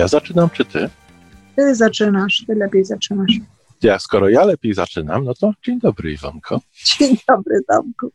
Ja 0.00 0.08
zaczynam, 0.08 0.50
czy 0.50 0.64
ty? 0.64 0.90
Ty 1.56 1.74
zaczynasz, 1.74 2.44
ty 2.46 2.54
lepiej 2.54 2.84
zaczynasz. 2.84 3.32
Ja, 3.82 3.98
skoro 3.98 4.28
ja 4.28 4.44
lepiej 4.44 4.74
zaczynam, 4.74 5.24
no 5.24 5.34
to 5.34 5.52
dzień 5.66 5.78
dobry, 5.78 6.12
Iwonko. 6.12 6.60
Dzień 6.84 7.16
dobry, 7.28 7.60
Tomku. 7.68 8.12